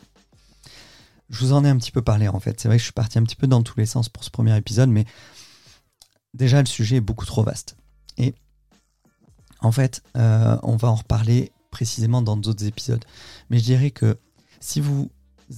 Je 1.29 1.39
vous 1.39 1.53
en 1.53 1.65
ai 1.65 1.69
un 1.69 1.77
petit 1.77 1.91
peu 1.91 2.01
parlé 2.01 2.27
en 2.27 2.39
fait. 2.39 2.59
C'est 2.59 2.67
vrai 2.67 2.77
que 2.77 2.81
je 2.81 2.85
suis 2.85 2.93
parti 2.93 3.19
un 3.19 3.23
petit 3.23 3.35
peu 3.35 3.47
dans 3.47 3.63
tous 3.63 3.77
les 3.77 3.85
sens 3.85 4.09
pour 4.09 4.23
ce 4.23 4.29
premier 4.29 4.55
épisode, 4.55 4.89
mais 4.89 5.05
déjà 6.33 6.59
le 6.59 6.67
sujet 6.67 6.97
est 6.97 7.01
beaucoup 7.01 7.25
trop 7.25 7.43
vaste. 7.43 7.75
Et 8.17 8.35
en 9.59 9.71
fait, 9.71 10.03
euh, 10.17 10.57
on 10.63 10.75
va 10.75 10.89
en 10.89 10.95
reparler 10.95 11.51
précisément 11.71 12.21
dans 12.21 12.37
d'autres 12.37 12.65
épisodes. 12.65 13.03
Mais 13.49 13.57
je 13.57 13.63
dirais 13.63 13.91
que 13.91 14.17
si 14.59 14.79
vous 14.79 15.09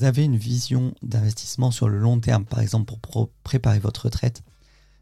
avez 0.02 0.24
une 0.24 0.38
vision 0.38 0.94
d'investissement 1.02 1.72
sur 1.72 1.90
le 1.90 2.00
long 2.00 2.20
terme, 2.20 2.46
par 2.46 2.60
exemple 2.60 2.94
pour 3.02 3.30
préparer 3.44 3.80
votre 3.80 4.06
retraite, 4.06 4.44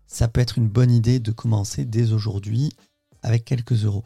ça 0.08 0.28
peut 0.28 0.42
être 0.42 0.58
une 0.58 0.68
bonne 0.68 0.92
idée 0.92 1.20
de 1.20 1.32
commencer 1.32 1.86
dès 1.86 2.12
aujourd'hui 2.12 2.72
avec 3.24 3.46
quelques 3.46 3.86
euros. 3.86 4.04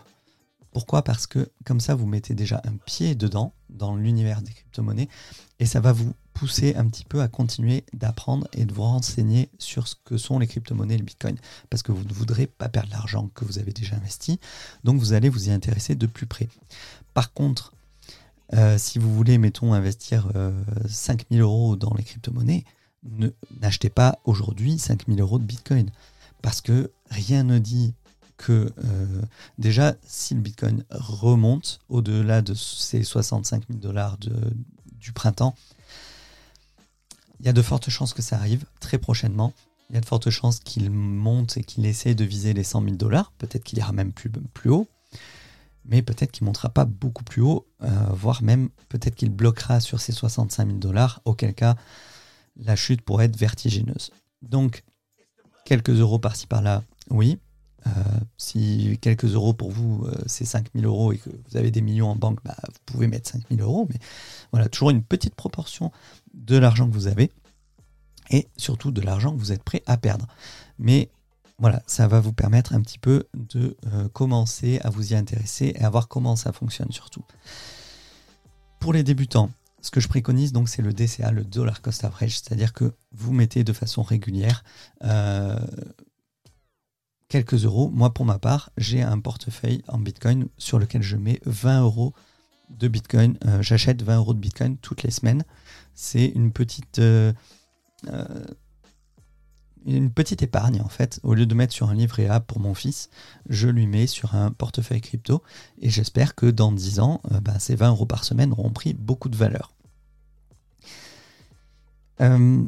Pourquoi? 0.72 1.02
Parce 1.02 1.28
que 1.28 1.50
comme 1.66 1.80
ça, 1.80 1.96
vous 1.96 2.06
mettez 2.06 2.36
déjà 2.36 2.62
un 2.66 2.78
pied 2.78 3.16
dedans, 3.16 3.54
dans 3.70 3.96
l'univers 3.96 4.42
des 4.42 4.52
crypto-monnaies, 4.52 5.10
et 5.60 5.66
ça 5.66 5.80
va 5.80 5.92
vous 5.92 6.14
pousser 6.34 6.76
un 6.76 6.88
petit 6.88 7.04
peu 7.04 7.22
à 7.22 7.28
continuer 7.28 7.84
d'apprendre 7.94 8.48
et 8.54 8.66
de 8.66 8.74
vous 8.74 8.84
renseigner 8.84 9.50
sur 9.58 9.88
ce 9.88 9.96
que 10.06 10.18
sont 10.18 10.38
les 10.38 10.46
crypto-monnaies 10.46 10.96
et 10.96 11.00
le 11.00 11.04
Bitcoin. 11.04 11.36
Parce 11.70 11.82
que 11.82 11.92
vous 11.92 12.04
ne 12.04 12.14
voudrez 12.14 12.46
pas 12.46 12.70
perdre 12.70 12.92
l'argent 12.92 13.30
que 13.34 13.44
vous 13.44 13.58
avez 13.58 13.74
déjà 13.74 13.96
investi, 13.96 14.40
donc 14.84 15.00
vous 15.00 15.14
allez 15.14 15.30
vous 15.30 15.50
y 15.50 15.52
intéresser 15.52 15.96
de 15.96 16.06
plus 16.06 16.28
près. 16.28 16.48
Par 17.16 17.34
contre, 17.34 17.74
euh, 18.54 18.78
si 18.78 19.00
vous 19.00 19.14
voulez, 19.14 19.38
mettons, 19.40 19.74
investir 19.74 20.32
5000 20.88 21.40
euh, 21.40 21.44
euros 21.44 21.76
dans 21.76 21.94
les 21.96 22.04
crypto-monnaies, 22.04 22.66
n'achetez 23.62 23.90
pas 23.90 24.20
aujourd'hui 24.26 24.78
5000 24.78 25.20
euros 25.22 25.40
de 25.40 25.44
Bitcoin. 25.44 25.90
Parce 26.42 26.62
que 26.62 26.92
rien 27.10 27.44
ne 27.44 27.58
dit 27.58 27.94
que 28.38 28.72
euh, 28.84 29.22
déjà, 29.58 29.96
si 30.06 30.34
le 30.34 30.42
Bitcoin 30.42 30.84
remonte 30.90 31.80
au-delà 31.90 32.42
de 32.42 32.54
ces 32.54 33.04
65 33.04 33.64
000 33.68 33.80
dollars 33.80 34.18
du 34.18 35.12
printemps, 35.12 35.56
il 37.40 37.46
y 37.46 37.50
a 37.50 37.54
de 37.54 37.62
fortes 37.62 37.90
chances 37.90 38.14
que 38.14 38.22
ça 38.22 38.38
arrive 38.38 38.66
très 38.80 38.98
prochainement. 38.98 39.54
Il 39.90 39.96
y 39.96 39.98
a 39.98 40.02
de 40.02 40.06
fortes 40.06 40.30
chances 40.30 40.60
qu'il 40.60 40.92
monte 40.92 41.58
et 41.58 41.64
qu'il 41.64 41.86
essaie 41.86 42.16
de 42.16 42.26
viser 42.26 42.54
les 42.54 42.64
100 42.64 42.84
000 42.84 42.96
dollars. 42.96 43.32
Peut-être 43.38 43.64
qu'il 43.64 43.78
ira 43.78 43.94
même 43.94 44.12
plus, 44.12 44.30
plus 44.30 44.70
haut. 44.70 44.88
mais 45.86 46.02
peut-être 46.02 46.32
qu'il 46.32 46.44
ne 46.44 46.48
montera 46.48 46.70
pas 46.70 46.84
beaucoup 46.86 47.24
plus 47.24 47.42
haut, 47.42 47.66
euh, 47.84 47.88
voire 48.12 48.44
même 48.44 48.70
peut-être 48.90 49.16
qu'il 49.16 49.30
bloquera 49.30 49.80
sur 49.80 50.02
ces 50.02 50.12
65 50.12 50.68
000 50.68 50.80
dollars, 50.80 51.22
auquel 51.26 51.54
cas 51.54 51.76
la 52.58 52.76
chute 52.76 53.02
pourrait 53.02 53.26
être 53.26 53.38
vertigineuse. 53.38 54.12
Donc, 54.42 54.84
quelques 55.64 56.00
euros 56.00 56.20
par-ci 56.20 56.48
par-là, 56.48 56.84
oui. 57.10 57.40
Euh, 57.86 57.90
si 58.38 58.98
quelques 59.02 59.34
euros 59.34 59.54
pour 59.54 59.72
vous, 59.72 60.06
euh, 60.06 60.16
c'est 60.26 60.46
5 60.46 60.70
000 60.76 60.86
euros 60.86 61.14
et 61.14 61.18
que 61.18 61.30
vous 61.30 61.58
avez 61.58 61.72
des 61.72 61.82
millions 61.82 62.10
en 62.10 62.16
banque, 62.16 62.40
bah, 62.44 62.56
vous 62.64 62.80
pouvez 62.86 63.08
mettre 63.08 63.30
5 63.30 63.44
000 63.50 63.62
euros. 63.62 63.88
Mais 63.90 64.00
voilà, 64.52 64.68
toujours 64.68 64.90
une 64.90 65.04
petite 65.04 65.36
proportion 65.36 65.92
de 66.34 66.58
l'argent 66.58 66.88
que 66.88 66.94
vous 66.94 67.08
avez 67.08 67.32
et 68.30 68.48
surtout 68.58 68.92
de 68.92 69.02
l'argent 69.02 69.32
que 69.32 69.40
vous 69.40 69.52
êtes 69.52 69.64
prêt 69.64 69.84
à 69.86 69.98
perdre. 69.98 70.28
Mais 70.80 71.10
voilà, 71.60 71.82
ça 71.88 72.08
va 72.08 72.20
vous 72.20 72.34
permettre 72.34 72.74
un 72.74 72.82
petit 72.82 73.00
peu 73.00 73.28
de 73.34 73.78
euh, 73.88 74.08
commencer 74.10 74.80
à 74.84 74.90
vous 74.90 75.14
y 75.14 75.16
intéresser 75.16 75.74
et 75.76 75.84
à 75.84 75.90
voir 75.90 76.08
comment 76.08 76.36
ça 76.36 76.52
fonctionne 76.52 76.92
surtout. 76.92 77.24
Pour 78.80 78.94
les 78.94 79.04
débutants, 79.04 79.50
ce 79.82 79.90
que 79.90 80.00
je 80.00 80.08
préconise 80.08 80.52
donc 80.52 80.70
c'est 80.70 80.82
le 80.82 80.94
DCA, 80.94 81.32
le 81.32 81.44
dollar 81.44 81.82
cost 81.82 82.04
average, 82.04 82.40
c'est-à-dire 82.40 82.74
que 82.74 82.94
vous 83.12 83.34
mettez 83.34 83.64
de 83.64 83.74
façon 83.74 84.04
régulière 84.04 84.64
quelques 87.30 87.66
euros. 87.66 87.90
Moi 87.90 88.14
pour 88.14 88.26
ma 88.26 88.40
part, 88.40 88.72
j'ai 88.78 89.02
un 89.02 89.20
portefeuille 89.20 89.84
en 89.88 90.00
Bitcoin 90.00 90.48
sur 90.58 90.80
lequel 90.80 91.02
je 91.02 91.18
mets 91.18 91.40
20 91.46 91.82
euros 91.82 92.14
de 92.70 92.88
Bitcoin. 92.88 93.38
Euh, 93.46 93.62
j'achète 93.62 94.02
20 94.02 94.18
euros 94.18 94.34
de 94.34 94.40
Bitcoin 94.40 94.78
toutes 94.78 95.04
les 95.04 95.12
semaines. 95.12 95.44
C'est 95.94 96.28
une 96.28 96.52
petite 96.52 97.02
une 99.88 100.12
petite 100.12 100.44
épargne 100.44 100.82
en 100.82 100.90
fait. 100.90 101.20
Au 101.24 101.34
lieu 101.34 101.46
de 101.46 101.56
mettre 101.56 101.74
sur 101.74 101.90
un 101.90 101.96
livret 101.96 102.28
A 102.28 102.40
pour 102.40 102.60
mon 102.60 102.74
fils, 102.74 103.10
je 103.50 103.70
lui 103.70 103.88
mets 103.88 104.08
sur 104.08 104.36
un 104.36 104.52
portefeuille 104.52 105.02
crypto 105.02 105.42
et 105.82 105.90
j'espère 105.90 106.36
que 106.36 106.46
dans 106.46 106.72
10 106.72 107.00
ans, 107.00 107.22
euh, 107.32 107.40
bah, 107.40 107.58
ces 107.60 107.76
20 107.76 107.90
euros 107.90 108.06
par 108.06 108.24
semaine 108.24 108.52
auront 108.52 108.72
pris 108.72 108.94
beaucoup 108.94 109.30
de 109.30 109.38
valeur. 109.38 109.74
Euh, 112.20 112.66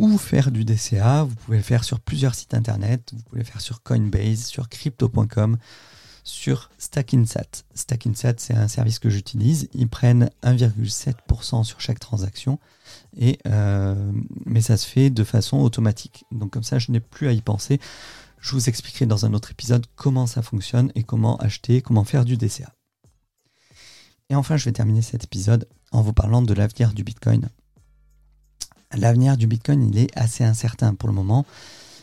ou 0.00 0.16
faire 0.16 0.50
du 0.50 0.64
DCA, 0.64 1.24
vous 1.24 1.34
pouvez 1.34 1.58
le 1.58 1.62
faire 1.62 1.84
sur 1.84 2.00
plusieurs 2.00 2.34
sites 2.34 2.54
internet, 2.54 3.10
vous 3.12 3.22
pouvez 3.22 3.42
le 3.42 3.46
faire 3.46 3.60
sur 3.60 3.82
Coinbase, 3.82 4.46
sur 4.46 4.70
crypto.com, 4.70 5.58
sur 6.24 6.70
Stackinsat. 6.78 7.64
Stackinsat, 7.74 8.34
c'est 8.38 8.54
un 8.54 8.66
service 8.66 8.98
que 8.98 9.10
j'utilise. 9.10 9.68
Ils 9.74 9.88
prennent 9.88 10.30
1,7% 10.42 11.64
sur 11.64 11.82
chaque 11.82 12.00
transaction, 12.00 12.58
euh, 13.46 14.12
mais 14.46 14.62
ça 14.62 14.78
se 14.78 14.86
fait 14.86 15.10
de 15.10 15.22
façon 15.22 15.58
automatique. 15.58 16.24
Donc 16.32 16.50
comme 16.50 16.62
ça, 16.62 16.78
je 16.78 16.90
n'ai 16.92 17.00
plus 17.00 17.28
à 17.28 17.32
y 17.32 17.42
penser. 17.42 17.78
Je 18.40 18.52
vous 18.52 18.70
expliquerai 18.70 19.04
dans 19.04 19.26
un 19.26 19.34
autre 19.34 19.50
épisode 19.50 19.84
comment 19.96 20.26
ça 20.26 20.40
fonctionne 20.40 20.92
et 20.94 21.02
comment 21.02 21.36
acheter, 21.36 21.82
comment 21.82 22.04
faire 22.04 22.24
du 22.24 22.38
DCA. 22.38 22.72
Et 24.30 24.34
enfin, 24.34 24.56
je 24.56 24.64
vais 24.64 24.72
terminer 24.72 25.02
cet 25.02 25.24
épisode 25.24 25.68
en 25.92 26.00
vous 26.00 26.14
parlant 26.14 26.40
de 26.40 26.54
l'avenir 26.54 26.94
du 26.94 27.04
Bitcoin. 27.04 27.50
L'avenir 28.96 29.36
du 29.36 29.46
Bitcoin, 29.46 29.88
il 29.88 29.98
est 29.98 30.16
assez 30.16 30.44
incertain 30.44 30.94
pour 30.94 31.08
le 31.08 31.14
moment. 31.14 31.46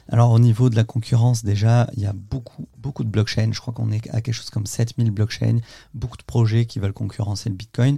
Alors 0.09 0.31
au 0.31 0.39
niveau 0.39 0.69
de 0.69 0.75
la 0.75 0.85
concurrence, 0.85 1.43
déjà, 1.43 1.89
il 1.97 2.03
y 2.03 2.05
a 2.05 2.13
beaucoup, 2.13 2.67
beaucoup 2.77 3.03
de 3.03 3.09
blockchains. 3.09 3.51
Je 3.51 3.59
crois 3.59 3.73
qu'on 3.73 3.91
est 3.91 4.09
à 4.11 4.21
quelque 4.21 4.33
chose 4.33 4.49
comme 4.49 4.65
7000 4.65 5.11
blockchains, 5.11 5.57
beaucoup 5.93 6.17
de 6.17 6.23
projets 6.23 6.65
qui 6.65 6.79
veulent 6.79 6.93
concurrencer 6.93 7.49
le 7.49 7.55
Bitcoin. 7.55 7.97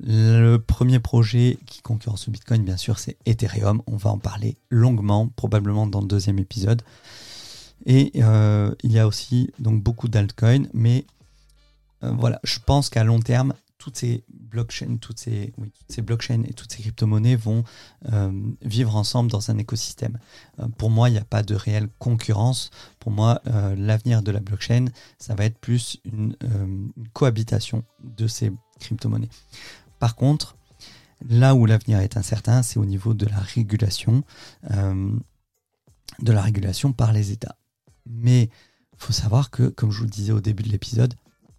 Le 0.00 0.56
premier 0.56 0.98
projet 0.98 1.58
qui 1.66 1.80
concurrence 1.80 2.26
le 2.26 2.32
Bitcoin, 2.32 2.64
bien 2.64 2.76
sûr, 2.76 2.98
c'est 2.98 3.16
Ethereum. 3.26 3.82
On 3.86 3.96
va 3.96 4.10
en 4.10 4.18
parler 4.18 4.56
longuement, 4.68 5.28
probablement 5.28 5.86
dans 5.86 6.00
le 6.00 6.08
deuxième 6.08 6.40
épisode. 6.40 6.82
Et 7.86 8.10
euh, 8.16 8.74
il 8.82 8.90
y 8.90 8.98
a 8.98 9.06
aussi 9.06 9.50
donc 9.60 9.82
beaucoup 9.82 10.08
d'altcoins, 10.08 10.66
mais 10.72 11.04
euh, 12.02 12.10
voilà, 12.18 12.40
je 12.42 12.58
pense 12.64 12.88
qu'à 12.88 13.04
long 13.04 13.20
terme, 13.20 13.54
toutes 13.84 13.98
ces 13.98 14.24
blockchains, 14.30 14.96
toutes 14.96 15.18
ces, 15.18 15.52
blockchains 15.98 16.42
et 16.44 16.54
toutes 16.54 16.72
ces 16.72 16.80
crypto-monnaies 16.80 17.36
vont 17.36 17.64
euh, 18.10 18.32
vivre 18.62 18.96
ensemble 18.96 19.30
dans 19.30 19.50
un 19.50 19.58
écosystème. 19.58 20.18
Euh, 20.58 20.68
pour 20.68 20.88
moi, 20.88 21.10
il 21.10 21.12
n'y 21.12 21.18
a 21.18 21.24
pas 21.24 21.42
de 21.42 21.54
réelle 21.54 21.90
concurrence. 21.98 22.70
Pour 22.98 23.12
moi, 23.12 23.42
euh, 23.46 23.76
l'avenir 23.76 24.22
de 24.22 24.32
la 24.32 24.40
blockchain, 24.40 24.86
ça 25.18 25.34
va 25.34 25.44
être 25.44 25.58
plus 25.58 26.00
une, 26.06 26.34
cohabitation 27.12 27.84
de 28.02 28.26
ces 28.26 28.50
crypto-monnaies. 28.80 29.28
Par 29.98 30.16
contre, 30.16 30.56
là 31.28 31.54
où 31.54 31.66
l'avenir 31.66 31.98
est 32.00 32.16
incertain, 32.16 32.62
c'est 32.62 32.78
au 32.78 32.86
niveau 32.86 33.12
de 33.12 33.26
la 33.26 33.38
régulation, 33.38 34.24
de 34.62 36.32
la 36.32 36.40
régulation 36.40 36.94
par 36.94 37.12
les 37.12 37.32
États. 37.32 37.58
Mais 38.06 38.44
il 38.44 38.98
faut 38.98 39.12
savoir 39.12 39.50
que, 39.50 39.68
comme 39.68 39.90
je 39.90 39.98
vous 39.98 40.04
le 40.04 40.10
disais 40.10 40.32
au 40.32 40.40
début 40.40 40.62
de 40.62 40.70
l'épisode, 40.70 41.14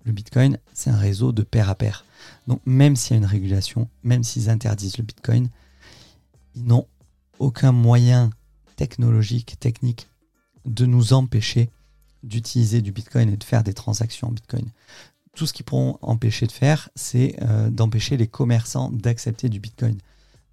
le 0.05 0.11
Bitcoin, 0.11 0.59
c'est 0.73 0.89
un 0.89 0.97
réseau 0.97 1.31
de 1.31 1.41
pair 1.41 1.69
à 1.69 1.75
pair. 1.75 2.05
Donc 2.47 2.61
même 2.65 2.95
s'il 2.95 3.11
y 3.11 3.13
a 3.15 3.17
une 3.17 3.25
régulation, 3.25 3.89
même 4.03 4.23
s'ils 4.23 4.49
interdisent 4.49 4.97
le 4.97 5.03
Bitcoin, 5.03 5.49
ils 6.55 6.63
n'ont 6.63 6.87
aucun 7.39 7.71
moyen 7.71 8.29
technologique, 8.75 9.59
technique, 9.59 10.07
de 10.65 10.85
nous 10.85 11.13
empêcher 11.13 11.69
d'utiliser 12.23 12.81
du 12.81 12.91
Bitcoin 12.91 13.29
et 13.29 13.37
de 13.37 13.43
faire 13.43 13.63
des 13.63 13.73
transactions 13.73 14.29
en 14.29 14.31
Bitcoin. 14.31 14.65
Tout 15.35 15.45
ce 15.45 15.53
qu'ils 15.53 15.65
pourront 15.65 15.99
empêcher 16.01 16.47
de 16.47 16.51
faire, 16.51 16.89
c'est 16.95 17.35
euh, 17.41 17.69
d'empêcher 17.69 18.17
les 18.17 18.27
commerçants 18.27 18.89
d'accepter 18.91 19.49
du 19.49 19.59
Bitcoin. 19.59 19.97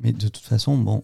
Mais 0.01 0.13
de 0.13 0.29
toute 0.29 0.45
façon, 0.45 0.77
bon, 0.77 1.03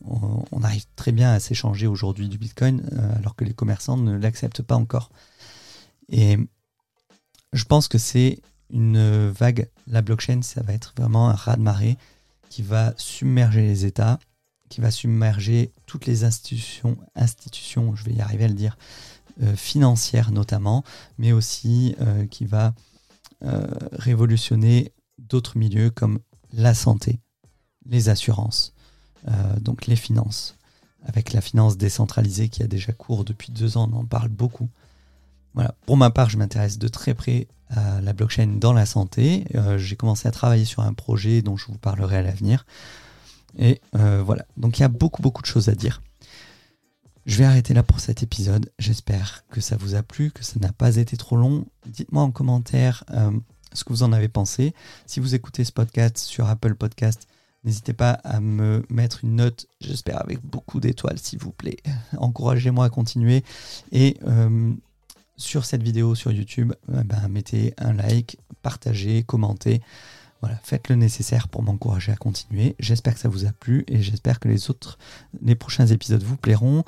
on 0.51 0.63
arrive 0.63 0.85
très 0.97 1.13
bien 1.13 1.33
à 1.33 1.39
s'échanger 1.39 1.87
aujourd'hui 1.87 2.29
du 2.29 2.37
Bitcoin 2.37 2.83
euh, 2.93 3.17
alors 3.17 3.37
que 3.37 3.45
les 3.45 3.55
commerçants 3.55 3.97
ne 3.97 4.17
l'acceptent 4.19 4.63
pas 4.63 4.75
encore. 4.75 5.11
Et 6.11 6.37
je 7.53 7.65
pense 7.65 7.89
que 7.89 7.99
c'est 7.99 8.41
une 8.71 9.31
vague. 9.31 9.69
La 9.87 10.03
blockchain, 10.03 10.43
ça 10.43 10.63
va 10.63 10.75
être 10.75 10.93
vraiment 10.97 11.29
un 11.29 11.35
raz-de-marée 11.35 11.97
qui 12.49 12.63
va 12.63 12.95
submerger 12.97 13.63
les 13.63 13.87
États, 13.87 14.19
qui 14.69 14.81
va 14.81 14.91
submerger 14.91 15.73
toutes 15.87 16.07
les 16.07 16.25
institutions, 16.25 16.97
institutions, 17.15 17.95
je 17.95 18.05
vais 18.05 18.13
y 18.13 18.21
arriver 18.21 18.45
à 18.45 18.49
le 18.49 18.55
dire, 18.55 18.77
euh, 19.43 19.55
financières 19.55 20.33
notamment, 20.33 20.85
mais 21.17 21.33
aussi 21.33 21.95
euh, 22.01 22.27
qui 22.27 22.45
va 22.45 22.75
euh, 23.45 23.67
révolutionner 23.93 24.93
d'autres 25.19 25.57
milieux 25.57 25.91
comme 25.91 26.19
la 26.53 26.75
santé, 26.75 27.21
les 27.87 28.09
assurances, 28.09 28.75
donc 29.61 29.87
les 29.87 29.97
finances. 29.97 30.57
Avec 31.05 31.33
la 31.33 31.41
finance 31.41 31.77
décentralisée 31.77 32.49
qui 32.49 32.63
a 32.63 32.67
déjà 32.67 32.93
cours 32.93 33.25
depuis 33.25 33.53
deux 33.53 33.77
ans, 33.77 33.91
on 33.93 33.97
en 33.99 34.05
parle 34.05 34.29
beaucoup. 34.29 34.71
Voilà. 35.59 35.75
Pour 35.87 35.97
ma 35.97 36.11
part, 36.11 36.31
je 36.31 36.37
m'intéresse 36.37 36.79
de 36.79 36.87
très 36.87 37.15
près 37.15 37.49
à 37.71 38.01
la 38.01 38.13
blockchain 38.13 38.47
dans 38.61 38.73
la 38.73 38.87
santé. 38.87 39.45
Euh, 39.57 39.77
j'ai 39.77 39.97
commencé 39.97 40.29
à 40.29 40.31
travailler 40.31 40.65
sur 40.65 40.85
un 40.85 40.93
projet 40.93 41.43
dont 41.43 41.57
je 41.57 41.67
vous 41.67 41.79
parlerai 41.79 42.19
à 42.19 42.23
l'avenir. 42.23 42.65
Et 43.59 43.81
euh, 43.97 44.23
voilà. 44.25 44.47
Donc 44.57 44.79
il 44.79 44.83
y 44.83 44.85
a 44.85 44.89
beaucoup, 44.89 45.21
beaucoup 45.21 45.43
de 45.43 45.49
choses 45.49 45.69
à 45.69 45.75
dire. 45.75 46.01
Je 47.27 47.39
vais 47.39 47.45
arrêter 47.45 47.75
là 47.75 47.83
pour 47.83 47.99
cet 47.99 48.23
épisode. 48.23 48.71
J'espère 48.79 49.43
que 49.51 49.61
ça 49.61 49.77
vous 49.77 49.97
a 49.97 50.05
plu, 50.05 50.31
que 50.31 50.45
ça 50.45 50.61
n'a 50.61 50.73
pas 50.73 50.95
été 50.95 51.17
trop 51.17 51.35
long. 51.35 51.67
Dites-moi 51.89 52.23
en 52.23 52.31
commentaire 52.31 53.03
euh, 53.11 53.33
ce 53.73 53.83
que 53.83 53.93
vous 53.93 54.05
en 54.05 54.13
avez 54.13 54.29
pensé. 54.29 54.75
Si 55.07 55.19
vous 55.19 55.35
écoutez 55.35 55.65
ce 55.65 55.73
podcast 55.73 56.19
sur 56.19 56.49
Apple 56.49 56.77
Podcast, 56.77 57.27
n'hésitez 57.65 57.95
pas 57.95 58.13
à 58.13 58.39
me 58.39 58.87
mettre 58.91 59.25
une 59.25 59.35
note, 59.35 59.67
j'espère 59.81 60.23
avec 60.23 60.41
beaucoup 60.41 60.79
d'étoiles 60.79 61.19
s'il 61.19 61.41
vous 61.41 61.51
plaît. 61.51 61.79
Encouragez-moi 62.17 62.85
à 62.85 62.91
continuer. 62.91 63.43
Et 63.91 64.19
sur 65.39 65.65
cette 65.65 65.83
vidéo 65.83 66.15
sur 66.15 66.31
YouTube, 66.33 66.75
euh, 66.93 67.03
ben, 67.05 67.27
mettez 67.29 67.73
un 67.79 67.95
like, 67.95 68.39
partagez, 68.61 69.23
commentez. 69.23 69.81
Voilà, 70.41 70.57
faites 70.63 70.89
le 70.89 70.97
nécessaire 70.97 71.49
pour 71.49 71.63
m'encourager 71.63 72.13
à 72.13 72.17
continuer. 72.17 72.77
J'espère 72.79 73.15
que 73.15 73.21
ça 73.21 73.29
vous 73.29 73.47
a 73.47 73.53
plu 73.53 73.85
et 73.89 74.03
j'espère 74.03 74.39
que 74.39 74.49
les 74.49 74.71
autres, 74.71 74.99
les 75.43 75.55
prochains 75.55 75.87
épisodes 75.87 76.23
vous 76.23 76.37
plairont. 76.37 76.85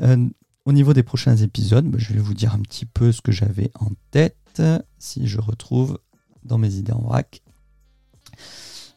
Euh, 0.00 0.28
au 0.64 0.72
niveau 0.72 0.94
des 0.94 1.02
prochains 1.02 1.36
épisodes, 1.36 1.86
ben, 1.86 1.98
je 1.98 2.12
vais 2.12 2.20
vous 2.20 2.34
dire 2.34 2.54
un 2.54 2.60
petit 2.60 2.86
peu 2.86 3.12
ce 3.12 3.20
que 3.20 3.32
j'avais 3.32 3.70
en 3.80 3.90
tête, 4.10 4.62
si 4.98 5.26
je 5.26 5.38
retrouve 5.38 5.98
dans 6.44 6.56
mes 6.56 6.74
idées 6.76 6.92
en 6.92 7.02
vrac. 7.02 7.42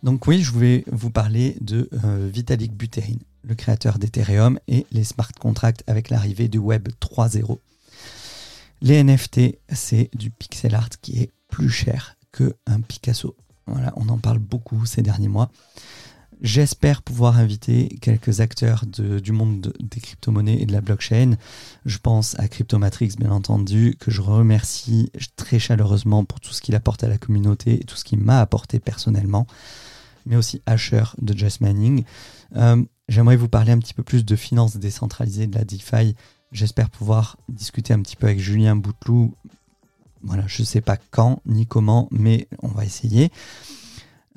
Donc 0.04 0.28
oui, 0.28 0.42
je 0.42 0.52
voulais 0.52 0.86
vous 0.90 1.10
parler 1.10 1.58
de 1.60 1.90
euh, 2.06 2.30
Vitalik 2.32 2.74
Buterin, 2.74 3.18
le 3.44 3.56
créateur 3.56 4.00
d'Ethereum 4.00 4.60
et 4.68 4.86
les 4.92 5.04
smart 5.04 5.32
contracts 5.40 5.84
avec 5.88 6.10
l'arrivée 6.10 6.48
du 6.48 6.58
Web 6.58 6.88
3.0. 7.02 7.60
Les 8.82 9.04
NFT, 9.04 9.60
c'est 9.74 10.10
du 10.16 10.32
pixel 10.32 10.74
art 10.74 10.90
qui 11.02 11.22
est 11.22 11.32
plus 11.50 11.70
cher 11.70 12.16
qu'un 12.32 12.82
Picasso. 12.82 13.36
Voilà, 13.68 13.94
on 13.98 14.08
en 14.10 14.18
parle 14.18 14.40
beaucoup 14.40 14.86
ces 14.86 15.02
derniers 15.02 15.28
mois. 15.28 15.52
J'espère 16.42 17.02
pouvoir 17.02 17.38
inviter 17.38 17.90
quelques 18.02 18.40
acteurs 18.40 18.86
du 18.86 19.34
monde 19.34 19.74
des 19.82 20.00
crypto-monnaies 20.00 20.62
et 20.62 20.66
de 20.66 20.72
la 20.72 20.80
blockchain. 20.80 21.36
Je 21.86 21.98
pense 21.98 22.40
à 22.40 22.48
Cryptomatrix, 22.48 23.16
bien 23.20 23.32
entendu, 23.32 23.98
que 24.00 24.10
je 24.10 24.22
remercie 24.22 25.12
très 25.36 25.60
chaleureusement 25.60 26.24
pour 26.24 26.40
tout 26.40 26.54
ce 26.54 26.62
qu'il 26.62 26.76
apporte 26.76 27.04
à 27.04 27.10
la 27.10 27.18
communauté 27.18 27.82
et 27.82 27.84
tout 27.84 27.98
ce 27.98 28.06
qu'il 28.06 28.20
m'a 28.20 28.40
apporté 28.40 28.80
personnellement. 28.80 29.48
Mais 30.26 30.38
aussi 30.38 30.62
Asher 30.66 31.04
de 31.22 31.38
Just 31.38 31.60
Mining. 31.60 32.06
Euh, 32.56 32.82
j'aimerais 33.10 33.36
vous 33.36 33.50
parler 33.50 33.74
un 33.74 33.80
petit 33.80 33.94
peu 33.94 34.04
plus 34.04 34.24
de 34.24 34.38
finances 34.38 34.78
décentralisées, 34.78 35.48
de 35.48 35.58
la 35.58 35.66
DeFi 35.66 36.16
J'espère 36.52 36.90
pouvoir 36.90 37.38
discuter 37.48 37.94
un 37.94 38.02
petit 38.02 38.16
peu 38.16 38.28
avec 38.28 38.40
Julien 38.40 38.76
Bouteloup 38.76 39.36
Voilà, 40.24 40.46
je 40.48 40.64
ne 40.64 40.66
sais 40.66 40.82
pas 40.82 40.98
quand 40.98 41.42
ni 41.46 41.68
comment, 41.68 42.08
mais 42.12 42.48
on 42.64 42.70
va 42.70 42.86
essayer. 42.86 43.32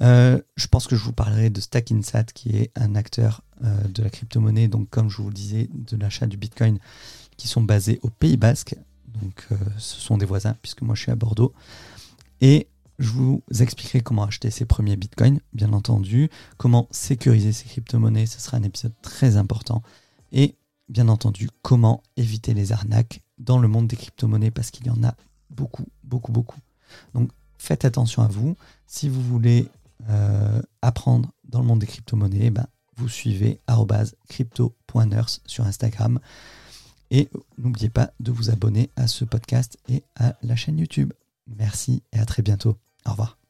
Euh, 0.02 0.40
je 0.56 0.66
pense 0.66 0.86
que 0.86 0.96
je 0.96 1.04
vous 1.04 1.12
parlerai 1.12 1.48
de 1.48 1.60
Stackinsat, 1.60 2.24
qui 2.24 2.56
est 2.56 2.70
un 2.76 2.96
acteur 2.96 3.42
euh, 3.64 3.82
de 3.88 4.02
la 4.02 4.10
crypto-monnaie, 4.10 4.68
donc 4.68 4.90
comme 4.90 5.08
je 5.08 5.22
vous 5.22 5.28
le 5.28 5.34
disais, 5.34 5.68
de 5.72 5.96
l'achat 5.96 6.26
du 6.26 6.36
Bitcoin, 6.36 6.78
qui 7.36 7.48
sont 7.48 7.62
basés 7.62 7.98
au 8.02 8.10
Pays 8.10 8.36
Basque. 8.36 8.74
Donc 9.06 9.46
euh, 9.52 9.56
ce 9.78 10.00
sont 10.00 10.18
des 10.18 10.26
voisins, 10.26 10.56
puisque 10.60 10.82
moi 10.82 10.94
je 10.94 11.02
suis 11.02 11.12
à 11.12 11.16
Bordeaux. 11.16 11.54
Et 12.40 12.68
je 12.98 13.10
vous 13.10 13.42
expliquerai 13.60 14.02
comment 14.02 14.24
acheter 14.24 14.50
ses 14.50 14.66
premiers 14.66 14.96
bitcoins, 14.96 15.40
bien 15.54 15.72
entendu, 15.72 16.28
comment 16.58 16.88
sécuriser 16.90 17.52
ses 17.52 17.64
crypto-monnaies, 17.64 18.26
ce 18.26 18.40
sera 18.40 18.58
un 18.58 18.62
épisode 18.64 18.92
très 19.00 19.36
important. 19.36 19.82
Et 20.32 20.56
bien 20.88 21.08
entendu, 21.08 21.48
comment 21.62 22.02
éviter 22.16 22.54
les 22.54 22.72
arnaques 22.72 23.22
dans 23.38 23.58
le 23.58 23.68
monde 23.68 23.86
des 23.86 23.96
crypto-monnaies, 23.96 24.50
parce 24.50 24.70
qu'il 24.70 24.86
y 24.86 24.90
en 24.90 25.02
a 25.02 25.14
beaucoup, 25.50 25.86
beaucoup, 26.04 26.32
beaucoup. 26.32 26.60
Donc 27.14 27.30
faites 27.58 27.84
attention 27.84 28.22
à 28.22 28.28
vous. 28.28 28.56
Si 28.86 29.08
vous 29.08 29.22
voulez 29.22 29.68
euh, 30.08 30.60
apprendre 30.82 31.30
dans 31.44 31.60
le 31.60 31.66
monde 31.66 31.80
des 31.80 31.86
crypto-monnaies, 31.86 32.50
ben, 32.50 32.66
vous 32.96 33.08
suivez 33.08 33.60
crypto.nurse 34.28 35.40
sur 35.46 35.66
Instagram. 35.66 36.20
Et 37.10 37.28
n'oubliez 37.58 37.90
pas 37.90 38.12
de 38.20 38.32
vous 38.32 38.50
abonner 38.50 38.90
à 38.96 39.06
ce 39.06 39.24
podcast 39.24 39.78
et 39.88 40.02
à 40.16 40.34
la 40.42 40.56
chaîne 40.56 40.78
YouTube. 40.78 41.12
Merci 41.46 42.02
et 42.12 42.18
à 42.18 42.24
très 42.24 42.42
bientôt. 42.42 42.78
Au 43.04 43.10
revoir. 43.10 43.41